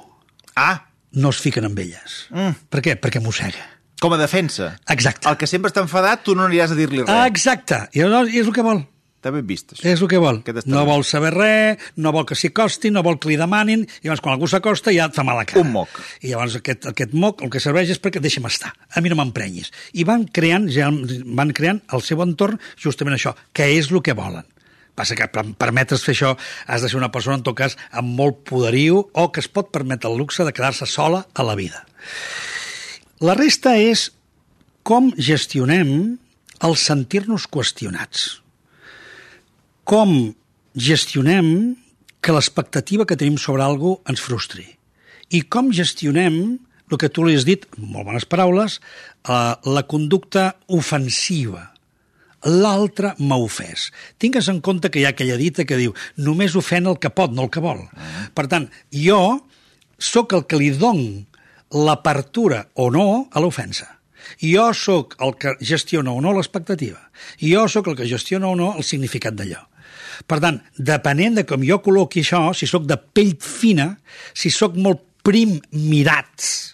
Ah, 0.55 0.93
No 1.13 1.29
es 1.29 1.39
fiquen 1.43 1.67
amb 1.67 1.77
elles. 1.77 2.23
Mm. 2.33 2.55
Per 2.73 2.81
què? 2.81 2.95
Perquè 2.97 3.21
mossega. 3.21 3.61
Com 4.03 4.15
a 4.15 4.19
defensa. 4.19 4.73
Exacte. 4.91 5.29
El 5.31 5.37
que 5.39 5.47
sempre 5.47 5.71
està 5.71 5.83
enfadat, 5.83 6.25
tu 6.27 6.35
no 6.35 6.49
aniràs 6.49 6.73
a 6.73 6.79
dir-li 6.79 7.05
res. 7.05 7.13
Exacte. 7.31 7.85
I 7.95 8.03
llavors, 8.03 8.33
és 8.33 8.49
el 8.49 8.55
que 8.55 8.65
vol. 8.65 8.83
Està 9.23 9.31
ben 9.31 9.45
vist, 9.47 9.69
això. 9.71 9.85
És 9.87 10.01
el 10.03 10.09
que 10.11 10.19
vol. 10.19 10.41
No 10.67 10.81
vol 10.83 11.05
saber 11.07 11.29
res, 11.31 11.83
no 11.95 12.11
vol 12.11 12.25
que 12.27 12.35
s'hi 12.35 12.49
acosti, 12.51 12.91
no 12.91 13.05
vol 13.05 13.15
que 13.23 13.29
li 13.31 13.37
demanin, 13.39 13.85
i 13.87 14.09
llavors 14.09 14.19
quan 14.25 14.35
algú 14.35 14.49
s'acosta 14.51 14.91
ja 14.91 15.07
et 15.07 15.15
fa 15.15 15.23
mala 15.23 15.45
cara. 15.47 15.63
Un 15.63 15.71
moc. 15.71 16.01
I 16.19 16.33
llavors 16.33 16.57
aquest, 16.59 16.89
aquest 16.91 17.15
moc 17.15 17.39
el 17.45 17.53
que 17.53 17.63
serveix 17.63 17.93
és 17.95 18.03
perquè 18.03 18.19
deixa'm 18.19 18.49
estar, 18.51 18.73
a 18.75 18.99
mi 18.99 19.13
no 19.13 19.15
m'emprenyis. 19.21 19.71
I 19.95 20.03
van 20.09 20.27
creant, 20.27 20.67
ja, 20.67 20.91
van 21.39 21.55
creant 21.55 21.79
el 21.95 22.03
seu 22.03 22.19
entorn 22.25 22.59
justament 22.75 23.15
això, 23.15 23.31
que 23.55 23.71
és 23.77 23.93
el 23.93 24.03
que 24.03 24.17
volen. 24.19 24.43
Passa 24.93 25.15
que 25.15 25.31
per 25.31 25.45
permetre's 25.55 26.03
fer 26.03 26.17
això 26.17 26.35
has 26.67 26.83
de 26.83 26.91
ser 26.91 26.99
una 26.99 27.13
persona, 27.15 27.39
en 27.39 27.47
tot 27.47 27.55
cas, 27.57 27.79
amb 27.95 28.11
molt 28.19 28.43
poderiu 28.51 29.05
o 29.07 29.29
que 29.31 29.39
es 29.39 29.47
pot 29.47 29.71
permetre 29.71 30.11
el 30.11 30.19
luxe 30.19 30.43
de 30.43 30.51
quedar-se 30.51 30.85
sola 30.85 31.23
a 31.33 31.47
la 31.47 31.55
vida. 31.55 31.87
La 33.23 33.37
resta 33.39 33.77
és 33.79 34.09
com 34.83 35.13
gestionem 35.15 35.89
el 36.67 36.73
sentir-nos 36.79 37.45
qüestionats 37.47 38.43
com 39.87 40.33
gestionem 40.75 41.47
que 42.23 42.35
l'expectativa 42.35 43.05
que 43.07 43.17
tenim 43.19 43.37
sobre 43.39 43.63
algú 43.63 43.97
ens 44.11 44.23
frustri 44.23 44.65
i 45.31 45.43
com 45.55 45.71
gestionem 45.75 46.37
el 46.91 46.99
que 46.99 47.09
tu 47.09 47.23
li 47.25 47.35
has 47.37 47.45
dit, 47.47 47.63
molt 47.79 48.05
bones 48.05 48.27
paraules, 48.29 48.75
eh, 48.77 49.53
la 49.65 49.83
conducta 49.89 50.51
ofensiva. 50.67 51.71
L'altre 52.43 53.15
m'ha 53.17 53.39
ofès. 53.39 53.87
Tingues 54.19 54.49
en 54.51 54.59
compte 54.61 54.91
que 54.91 54.99
hi 54.99 55.07
ha 55.07 55.13
aquella 55.15 55.39
dita 55.39 55.65
que 55.65 55.79
diu 55.79 55.95
només 56.17 56.57
ofèn 56.59 56.91
el 56.91 56.99
que 56.99 57.09
pot, 57.09 57.31
no 57.31 57.47
el 57.47 57.49
que 57.49 57.63
vol. 57.63 57.81
Per 58.35 58.45
tant, 58.51 58.67
jo 58.91 59.47
sóc 59.97 60.35
el 60.37 60.43
que 60.45 60.59
li 60.59 60.69
don 60.75 60.99
l'apertura 61.73 62.67
o 62.75 62.89
no 62.93 63.27
a 63.31 63.41
l'ofensa. 63.43 63.89
Jo 64.39 64.69
sóc 64.73 65.17
el 65.21 65.35
que 65.39 65.55
gestiona 65.59 66.13
o 66.13 66.21
no 66.23 66.33
l'expectativa. 66.33 66.99
Jo 67.41 67.67
sóc 67.67 67.89
el 67.91 67.97
que 67.99 68.07
gestiona 68.09 68.49
o 68.49 68.55
no 68.55 68.73
el 68.77 68.85
significat 68.87 69.35
d'allò. 69.35 69.61
Per 70.29 70.39
tant, 70.39 70.61
depenent 70.77 71.39
de 71.39 71.45
com 71.49 71.63
jo 71.65 71.79
col·loqui 71.83 72.23
això, 72.23 72.45
si 72.55 72.69
sóc 72.69 72.85
de 72.87 72.97
pell 72.97 73.33
fina, 73.41 73.89
si 74.33 74.53
sóc 74.53 74.77
molt 74.79 75.01
prim 75.23 75.57
mirats, 75.71 76.72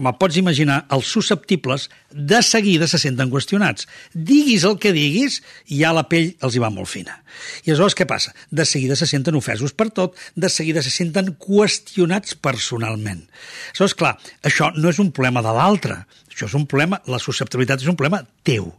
com 0.00 0.08
et 0.08 0.16
pots 0.16 0.38
imaginar, 0.40 0.84
els 0.94 1.08
susceptibles 1.12 1.88
de 2.10 2.40
seguida 2.46 2.88
se 2.88 2.98
senten 3.02 3.28
qüestionats. 3.32 3.86
Diguis 4.16 4.64
el 4.64 4.78
que 4.80 4.94
diguis, 4.96 5.40
ja 5.68 5.92
la 5.92 6.06
pell 6.08 6.32
els 6.40 6.56
hi 6.56 6.62
va 6.62 6.72
molt 6.72 6.88
fina. 6.88 7.18
I 7.66 7.74
aleshores 7.74 7.96
què 7.98 8.06
passa? 8.08 8.32
De 8.48 8.64
seguida 8.64 8.96
se 8.96 9.08
senten 9.10 9.36
ofesos 9.36 9.74
per 9.76 9.90
tot, 9.94 10.16
de 10.34 10.48
seguida 10.48 10.82
se 10.82 10.92
senten 10.94 11.34
qüestionats 11.40 12.38
personalment. 12.40 13.26
Aleshores, 13.74 13.96
clar, 14.00 14.14
això 14.46 14.70
no 14.78 14.88
és 14.88 15.00
un 15.02 15.12
problema 15.12 15.44
de 15.44 15.52
l'altre, 15.56 16.00
això 16.30 16.48
és 16.48 16.56
un 16.56 16.64
problema, 16.70 17.02
la 17.10 17.20
susceptibilitat 17.20 17.84
és 17.84 17.90
un 17.92 17.98
problema 18.00 18.22
teu, 18.46 18.70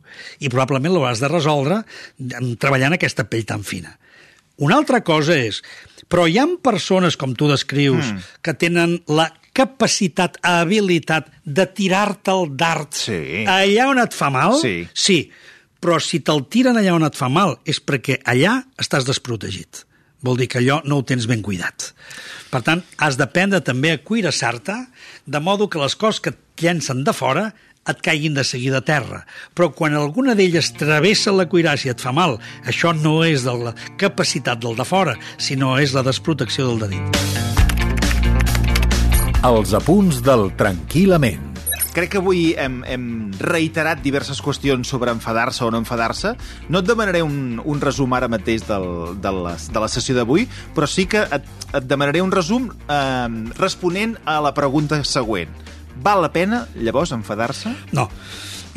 i 0.42 0.50
probablement 0.50 0.96
l'hauràs 0.96 1.22
de 1.22 1.30
resoldre 1.30 1.84
mm, 1.84 2.56
treballant 2.62 2.98
aquesta 2.98 3.28
pell 3.30 3.46
tan 3.46 3.62
fina. 3.68 3.94
Una 4.62 4.78
altra 4.82 5.00
cosa 5.06 5.38
és, 5.38 5.62
però 6.12 6.25
hi 6.28 6.42
ha 6.42 6.48
persones, 6.62 7.16
com 7.18 7.38
tu 7.38 7.48
descrius, 7.50 8.10
mm. 8.10 8.42
que 8.46 8.58
tenen 8.58 8.98
la 9.10 9.29
capacitat, 9.53 10.37
habilitat 10.44 11.29
de 11.46 11.66
tirar-te 11.68 12.31
el 12.31 12.51
dart 12.57 12.94
Sí. 12.94 13.44
allà 13.48 13.90
on 13.90 14.00
et 14.00 14.14
fa 14.14 14.29
mal? 14.29 14.57
Sí. 14.61 14.87
Sí, 14.94 15.31
però 15.81 16.00
si 16.00 16.20
te'l 16.22 16.46
tiren 16.50 16.77
allà 16.77 16.94
on 16.96 17.03
et 17.07 17.16
fa 17.18 17.29
mal 17.29 17.57
és 17.66 17.81
perquè 17.83 18.22
allà 18.24 18.64
estàs 18.77 19.05
desprotegit. 19.05 19.85
Vol 20.22 20.37
dir 20.37 20.48
que 20.48 20.59
allò 20.59 20.81
no 20.85 20.98
ho 21.00 21.03
tens 21.03 21.25
ben 21.25 21.42
cuidat. 21.42 21.94
Per 22.51 22.61
tant, 22.61 22.83
has 22.98 23.18
d'aprendre 23.18 23.61
també 23.66 23.92
a 23.92 23.98
cuirassar-te, 24.03 24.75
de 25.25 25.40
modo 25.40 25.68
que 25.68 25.79
les 25.81 25.96
coses 25.96 26.20
que 26.22 26.29
et 26.29 26.37
llencen 26.61 27.03
de 27.03 27.14
fora 27.14 27.53
et 27.90 28.01
caiguin 28.05 28.35
de 28.35 28.44
seguida 28.44 28.77
a 28.77 28.85
terra. 28.85 29.25
Però 29.55 29.72
quan 29.74 29.96
alguna 29.98 30.35
d'elles 30.35 30.74
travessa 30.77 31.31
la 31.33 31.48
cuirassa 31.50 31.87
i 31.87 31.92
et 31.96 32.00
fa 32.03 32.11
mal, 32.14 32.37
això 32.64 32.94
no 32.94 33.24
és 33.25 33.42
de 33.44 33.55
la 33.57 33.74
capacitat 33.98 34.59
del 34.61 34.75
de 34.77 34.85
fora, 34.85 35.18
sinó 35.40 35.79
és 35.81 35.96
la 35.98 36.03
desprotecció 36.03 36.68
del 36.68 36.79
de 36.85 36.87
dins. 36.94 37.50
Els 39.42 39.72
apunts 39.74 40.20
del 40.22 40.51
Tranquil·lament. 40.54 41.48
Crec 41.96 42.12
que 42.14 42.20
avui 42.22 42.51
hem, 42.62 42.75
hem 42.86 43.06
reiterat 43.42 44.04
diverses 44.06 44.38
qüestions 44.38 44.86
sobre 44.94 45.10
enfadar-se 45.16 45.64
o 45.66 45.72
no 45.74 45.80
enfadar-se. 45.82 46.36
No 46.70 46.84
et 46.84 46.86
demanaré 46.86 47.24
un, 47.25 47.58
un 47.58 47.82
resum 47.82 48.14
ara 48.14 48.30
mateix 48.30 48.68
del, 48.70 48.86
de, 49.18 49.32
la, 49.34 49.56
de 49.58 49.82
la 49.82 49.90
sessió 49.90 50.14
d'avui, 50.14 50.46
però 50.77 50.86
sí 50.86 51.08
que 51.10 51.25
et, 51.25 51.50
et 51.74 51.90
demanaré 51.90 52.22
un 52.22 52.30
resum 52.30 52.70
eh, 52.70 53.27
responent 53.58 54.14
a 54.30 54.38
la 54.46 54.54
pregunta 54.54 55.01
següent. 55.01 55.50
Val 56.06 56.22
la 56.22 56.30
pena, 56.30 56.68
llavors, 56.77 57.18
enfadar-se? 57.18 57.74
No, 57.98 58.12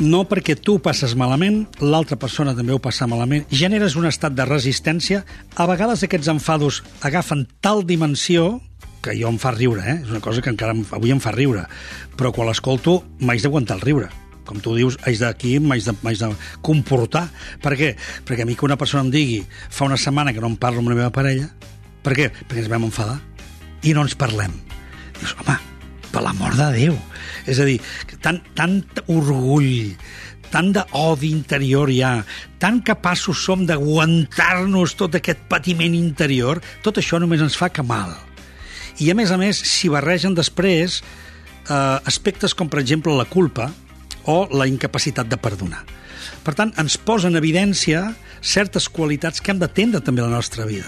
no 0.01 0.25
perquè 0.25 0.57
tu 0.57 0.79
ho 0.79 0.81
passes 0.81 1.13
malament, 1.13 1.67
l'altra 1.77 2.17
persona 2.17 2.57
també 2.57 2.73
ho 2.73 2.81
passa 2.81 3.05
malament, 3.05 3.45
generes 3.53 3.93
un 4.01 4.09
estat 4.09 4.33
de 4.33 4.49
resistència, 4.49 5.27
a 5.53 5.69
vegades 5.69 6.01
aquests 6.01 6.33
enfados 6.33 6.81
agafen 7.05 7.45
tal 7.61 7.85
dimensió 7.85 8.55
que 9.05 9.15
jo 9.17 9.29
em 9.29 9.39
fa 9.41 9.53
riure, 9.53 9.85
eh? 9.85 9.97
és 10.01 10.11
una 10.11 10.23
cosa 10.23 10.41
que 10.41 10.51
encara 10.51 10.75
avui 10.97 11.13
em 11.13 11.21
fa 11.23 11.33
riure, 11.35 11.65
però 12.17 12.33
quan 12.35 12.49
l'escolto 12.49 13.01
m'haig 13.21 13.45
d'aguantar 13.45 13.79
el 13.79 13.85
riure 13.85 14.11
com 14.45 14.59
tu 14.61 14.75
dius, 14.77 14.93
haig 15.01 15.17
d'aquí, 15.17 15.55
m'haig 15.59 15.87
de, 15.87 15.93
de 16.21 16.27
comportar. 16.61 17.23
Per 17.63 17.73
què? 17.73 17.95
Perquè 18.27 18.45
a 18.45 18.45
mi 18.45 18.53
que 18.53 18.67
una 18.67 18.77
persona 18.77 19.01
em 19.01 19.09
digui 19.09 19.39
fa 19.49 19.87
una 19.89 19.97
setmana 19.97 20.35
que 20.35 20.43
no 20.43 20.51
em 20.51 20.57
parlo 20.61 20.83
amb 20.83 20.91
la 20.93 20.99
meva 20.99 21.09
parella, 21.09 21.49
per 22.05 22.13
què? 22.13 22.29
Perquè 22.45 22.61
ens 22.61 22.69
vam 22.69 22.85
enfadar 22.85 23.17
i 23.81 23.95
no 23.97 24.05
ens 24.05 24.13
parlem. 24.17 24.53
Dius, 25.17 25.33
home, 25.41 25.57
per 26.11 26.21
l'amor 26.23 26.53
de 26.59 26.69
Déu. 26.77 26.99
És 27.49 27.59
a 27.59 27.65
dir, 27.65 27.79
tant, 28.21 28.39
tant 28.57 28.77
orgull, 29.09 29.95
tant 30.53 30.71
d'odi 30.75 31.31
interior 31.33 31.89
hi 31.91 31.99
ha, 32.05 32.13
tan 32.61 32.79
capaços 32.85 33.41
som 33.41 33.65
d'aguantar-nos 33.67 34.95
tot 34.99 35.17
aquest 35.17 35.45
patiment 35.51 35.97
interior, 35.97 36.61
tot 36.85 37.01
això 37.01 37.19
només 37.21 37.43
ens 37.43 37.57
fa 37.57 37.73
que 37.73 37.85
mal. 37.85 38.13
I, 38.99 39.11
a 39.11 39.15
més 39.17 39.31
a 39.31 39.39
més, 39.39 39.59
s'hi 39.59 39.89
barregen 39.91 40.35
després 40.37 41.01
eh, 41.01 41.73
aspectes 42.07 42.55
com, 42.55 42.69
per 42.71 42.79
exemple, 42.79 43.15
la 43.15 43.27
culpa 43.27 43.69
o 44.31 44.45
la 44.55 44.67
incapacitat 44.69 45.29
de 45.29 45.37
perdonar. 45.37 45.83
Per 46.45 46.53
tant, 46.57 46.71
ens 46.81 46.97
posa 46.97 47.29
en 47.29 47.37
evidència 47.39 48.07
certes 48.41 48.87
qualitats 48.89 49.41
que 49.41 49.51
hem 49.51 49.59
d'atendre 49.61 50.01
també 50.05 50.23
a 50.23 50.29
la 50.29 50.37
nostra 50.37 50.65
vida. 50.69 50.87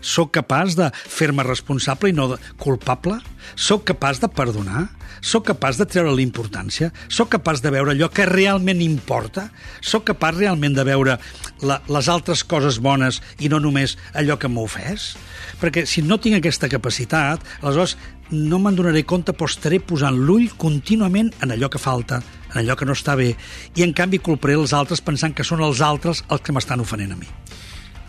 Soc 0.00 0.32
capaç 0.32 0.76
de 0.78 0.88
fer-me 0.94 1.44
responsable 1.44 2.10
i 2.10 2.16
no 2.16 2.30
de 2.32 2.38
culpable? 2.60 3.18
Soc 3.56 3.84
capaç 3.90 4.20
de 4.22 4.28
perdonar? 4.32 4.88
Soc 5.20 5.44
capaç 5.50 5.76
de 5.76 5.84
treure 5.84 6.12
l'importància? 6.16 6.88
Soc 7.12 7.28
capaç 7.34 7.60
de 7.60 7.72
veure 7.72 7.92
allò 7.92 8.08
que 8.12 8.24
realment 8.28 8.80
importa? 8.80 9.50
Soc 9.84 10.06
capaç 10.08 10.38
realment 10.38 10.76
de 10.76 10.84
veure 10.88 11.18
la, 11.60 11.80
les 11.88 12.08
altres 12.08 12.44
coses 12.44 12.80
bones 12.80 13.20
i 13.38 13.50
no 13.52 13.60
només 13.60 13.98
allò 14.16 14.38
que 14.40 14.48
m'ha 14.48 14.64
ofès? 14.64 15.12
Perquè 15.60 15.84
si 15.84 16.00
no 16.06 16.16
tinc 16.16 16.38
aquesta 16.38 16.70
capacitat, 16.72 17.44
aleshores 17.60 17.98
no 18.30 18.60
me'n 18.62 18.76
donaré 18.78 19.02
compte, 19.04 19.34
però 19.34 19.50
estaré 19.50 19.80
posant 19.82 20.16
l'ull 20.16 20.48
contínuament 20.56 21.32
en 21.42 21.52
allò 21.52 21.68
que 21.68 21.82
falta, 21.82 22.22
en 22.52 22.62
allò 22.62 22.76
que 22.78 22.86
no 22.88 22.96
està 22.96 23.16
bé, 23.18 23.34
i 23.76 23.84
en 23.84 23.92
canvi 23.92 24.22
culparé 24.22 24.56
els 24.56 24.72
altres 24.72 25.02
pensant 25.04 25.34
que 25.34 25.44
són 25.44 25.60
els 25.66 25.82
altres 25.84 26.24
els 26.30 26.46
que 26.46 26.54
m'estan 26.54 26.80
ofenent 26.80 27.12
a 27.12 27.18
mi. 27.18 27.28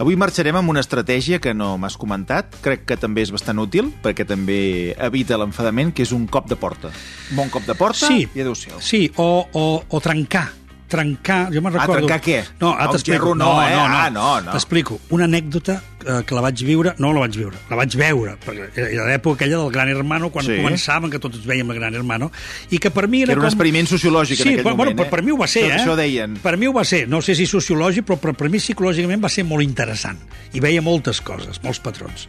Avui 0.01 0.15
marxarem 0.17 0.55
amb 0.57 0.71
una 0.71 0.81
estratègia 0.81 1.37
que 1.37 1.51
no 1.53 1.75
m'has 1.77 1.93
comentat, 2.01 2.55
crec 2.65 2.87
que 2.89 2.95
també 2.97 3.21
és 3.21 3.29
bastant 3.29 3.59
útil, 3.61 3.91
perquè 4.01 4.25
també 4.25 4.95
evita 4.97 5.37
l'enfadament, 5.37 5.91
que 5.93 6.01
és 6.07 6.13
un 6.15 6.23
cop 6.25 6.47
de 6.49 6.57
porta. 6.57 6.89
Un 7.29 7.37
bon 7.43 7.51
cop 7.53 7.67
de 7.69 7.75
porta 7.77 8.07
Sí, 8.09 8.23
i 8.33 8.41
adéu-siau. 8.41 8.79
sí 8.81 9.11
o, 9.21 9.45
o, 9.53 9.65
o 9.87 9.99
trencar 10.01 10.47
trencar... 10.91 11.45
Jo 11.53 11.61
me'n 11.63 11.73
recordo... 11.77 12.01
trencar 12.01 12.19
què? 12.25 12.41
No, 12.59 12.73
El 12.75 12.91
t'explico. 12.91 13.15
gerro 13.17 13.35
no, 13.39 13.51
eh? 13.63 13.71
Ah, 13.79 14.09
no, 14.11 14.25
no. 14.43 14.51
T'explico. 14.51 14.99
Una 15.15 15.25
anècdota 15.29 15.77
eh, 16.03 16.19
que 16.27 16.35
la 16.35 16.43
vaig 16.43 16.61
viure... 16.67 16.93
No 17.01 17.13
la 17.15 17.23
vaig 17.23 17.37
viure, 17.39 17.57
la 17.71 17.79
vaig 17.79 17.95
veure, 17.99 18.35
perquè 18.43 18.67
era 18.91 19.07
l'època 19.07 19.39
aquella 19.41 19.61
del 19.63 19.71
Gran 19.73 19.89
Hermano, 19.93 20.29
quan 20.35 20.45
Sí. 20.45 20.57
sí. 20.57 20.61
començàvem, 20.61 21.09
que 21.13 21.19
tots 21.23 21.39
veiem 21.47 21.71
el 21.71 21.79
Gran 21.79 21.95
Hermano, 21.95 22.31
i 22.69 22.77
que 22.83 22.91
per 22.91 23.07
mi 23.07 23.21
era, 23.23 23.31
Que 23.31 23.37
era 23.39 23.41
un 23.41 23.47
com... 23.47 23.53
experiment 23.53 23.87
sociològic 23.87 24.39
en 24.39 24.43
sí, 24.43 24.49
aquell 24.53 24.65
però, 24.65 24.75
moment, 24.75 24.91
bueno, 24.91 24.97
per, 24.99 25.07
eh? 25.07 25.11
per 25.15 25.23
mi 25.23 25.31
ho 25.31 25.37
va 25.39 25.47
ser, 25.47 25.63
Això- 25.69 25.77
eh? 25.77 25.81
això 25.85 25.95
deien. 25.99 26.35
Per 26.43 26.57
mi 26.57 26.67
ho 26.67 26.73
va 26.75 26.83
ser, 26.85 27.05
no 27.09 27.21
sé 27.23 27.35
si 27.39 27.47
sociològic, 27.47 28.03
però 28.05 28.19
per, 28.19 28.35
per 28.35 28.49
mi 28.51 28.59
psicològicament 28.59 29.23
va 29.23 29.29
ser 29.31 29.45
molt 29.47 29.63
interessant. 29.63 30.19
I 30.53 30.59
veia 30.59 30.81
moltes 30.83 31.21
coses, 31.23 31.61
molts 31.63 31.79
patrons. 31.79 32.27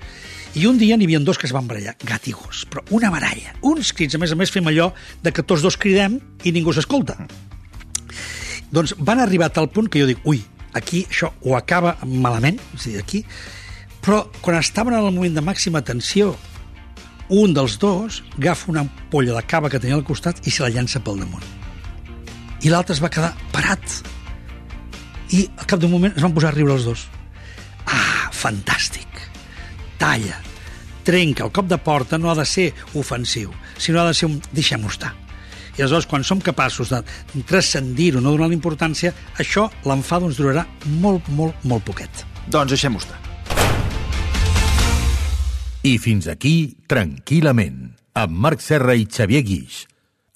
I 0.54 0.66
un 0.68 0.76
dia 0.76 0.98
n'hi 1.00 1.06
havia 1.08 1.18
dos 1.24 1.38
que 1.40 1.46
es 1.48 1.52
van 1.56 1.64
barallar, 1.66 1.94
gat 2.04 2.26
i 2.28 2.32
gos, 2.36 2.66
però 2.68 2.82
una 2.92 3.08
baralla, 3.10 3.54
uns 3.64 3.94
crits, 3.96 4.14
a 4.14 4.20
més 4.20 4.34
a 4.34 4.36
més 4.36 4.50
fem 4.52 4.66
allò 4.68 4.90
de 5.24 5.32
que 5.32 5.40
tots 5.42 5.62
dos 5.64 5.78
cridem 5.80 6.18
i 6.44 6.52
ningú 6.52 6.74
s'escolta. 6.76 7.16
Doncs 8.72 8.94
van 8.98 9.20
arribar 9.20 9.50
a 9.50 9.54
tal 9.58 9.68
punt 9.68 9.90
que 9.92 10.00
jo 10.00 10.08
dic, 10.08 10.22
ui, 10.24 10.40
aquí 10.72 11.04
això 11.10 11.32
o 11.44 11.56
acaba 11.58 11.98
malament, 12.04 12.60
o 12.72 12.80
sigui, 12.80 12.98
aquí, 12.98 13.24
però 14.02 14.24
quan 14.40 14.56
estaven 14.58 14.96
en 14.96 15.04
el 15.04 15.12
moment 15.12 15.36
de 15.36 15.44
màxima 15.44 15.84
tensió, 15.84 16.32
un 17.32 17.54
dels 17.56 17.78
dos 17.80 18.22
agafa 18.36 18.70
una 18.72 18.82
ampolla 18.84 19.36
de 19.36 19.42
cava 19.48 19.70
que 19.70 19.80
tenia 19.80 19.96
al 19.96 20.04
costat 20.04 20.40
i 20.46 20.50
se 20.50 20.64
la 20.64 20.72
llança 20.72 21.00
pel 21.00 21.20
damunt. 21.22 21.44
I 22.62 22.70
l'altre 22.70 22.96
es 22.96 23.02
va 23.02 23.10
quedar 23.10 23.32
parat. 23.54 24.00
I 25.32 25.46
al 25.56 25.68
cap 25.68 25.80
d'un 25.80 25.90
moment 25.90 26.12
es 26.16 26.22
van 26.22 26.34
posar 26.34 26.52
a 26.52 26.56
riure 26.56 26.76
els 26.76 26.84
dos. 26.86 27.06
Ah, 27.86 28.28
fantàstic. 28.36 29.08
Talla, 29.98 30.38
trenca. 31.04 31.46
El 31.46 31.54
cop 31.56 31.68
de 31.70 31.78
porta 31.78 32.18
no 32.18 32.30
ha 32.30 32.36
de 32.38 32.46
ser 32.46 32.70
ofensiu, 32.98 33.52
sinó 33.78 34.02
ha 34.02 34.10
de 34.10 34.14
ser 34.14 34.28
un 34.28 34.40
deixem-ho 34.52 34.92
estar. 34.92 35.14
I 35.78 35.82
aleshores, 35.82 36.06
quan 36.06 36.24
som 36.24 36.40
capaços 36.40 36.92
de 36.92 37.00
transcendir-ho, 37.48 38.20
no 38.20 38.34
donar 38.34 38.50
l'importància, 38.52 39.14
això, 39.40 39.68
l'enfado, 39.88 40.28
ens 40.28 40.40
durarà 40.40 40.66
molt, 41.00 41.28
molt, 41.32 41.56
molt 41.64 41.86
poquet. 41.88 42.26
Doncs 42.52 42.74
deixem-ho 42.74 43.00
estar. 43.00 43.18
I 45.82 45.96
fins 45.98 46.28
aquí, 46.30 46.76
tranquil·lament, 46.86 47.96
amb 48.14 48.36
Marc 48.44 48.60
Serra 48.62 48.94
i 48.94 49.08
Xavier 49.08 49.42
Guix, 49.46 49.86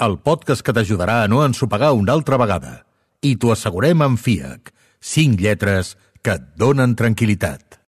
el 0.02 0.18
podcast 0.24 0.64
que 0.64 0.74
t'ajudarà 0.76 1.20
a 1.22 1.28
no 1.30 1.44
ensopegar 1.44 1.92
una 1.96 2.16
altra 2.16 2.40
vegada. 2.40 2.80
I 3.22 3.36
t'ho 3.36 3.52
assegurem 3.52 4.02
amb 4.04 4.20
FIAC, 4.20 4.72
cinc 5.00 5.40
lletres 5.40 5.94
que 6.22 6.34
et 6.36 6.50
donen 6.58 6.96
tranquil·litat. 6.98 7.65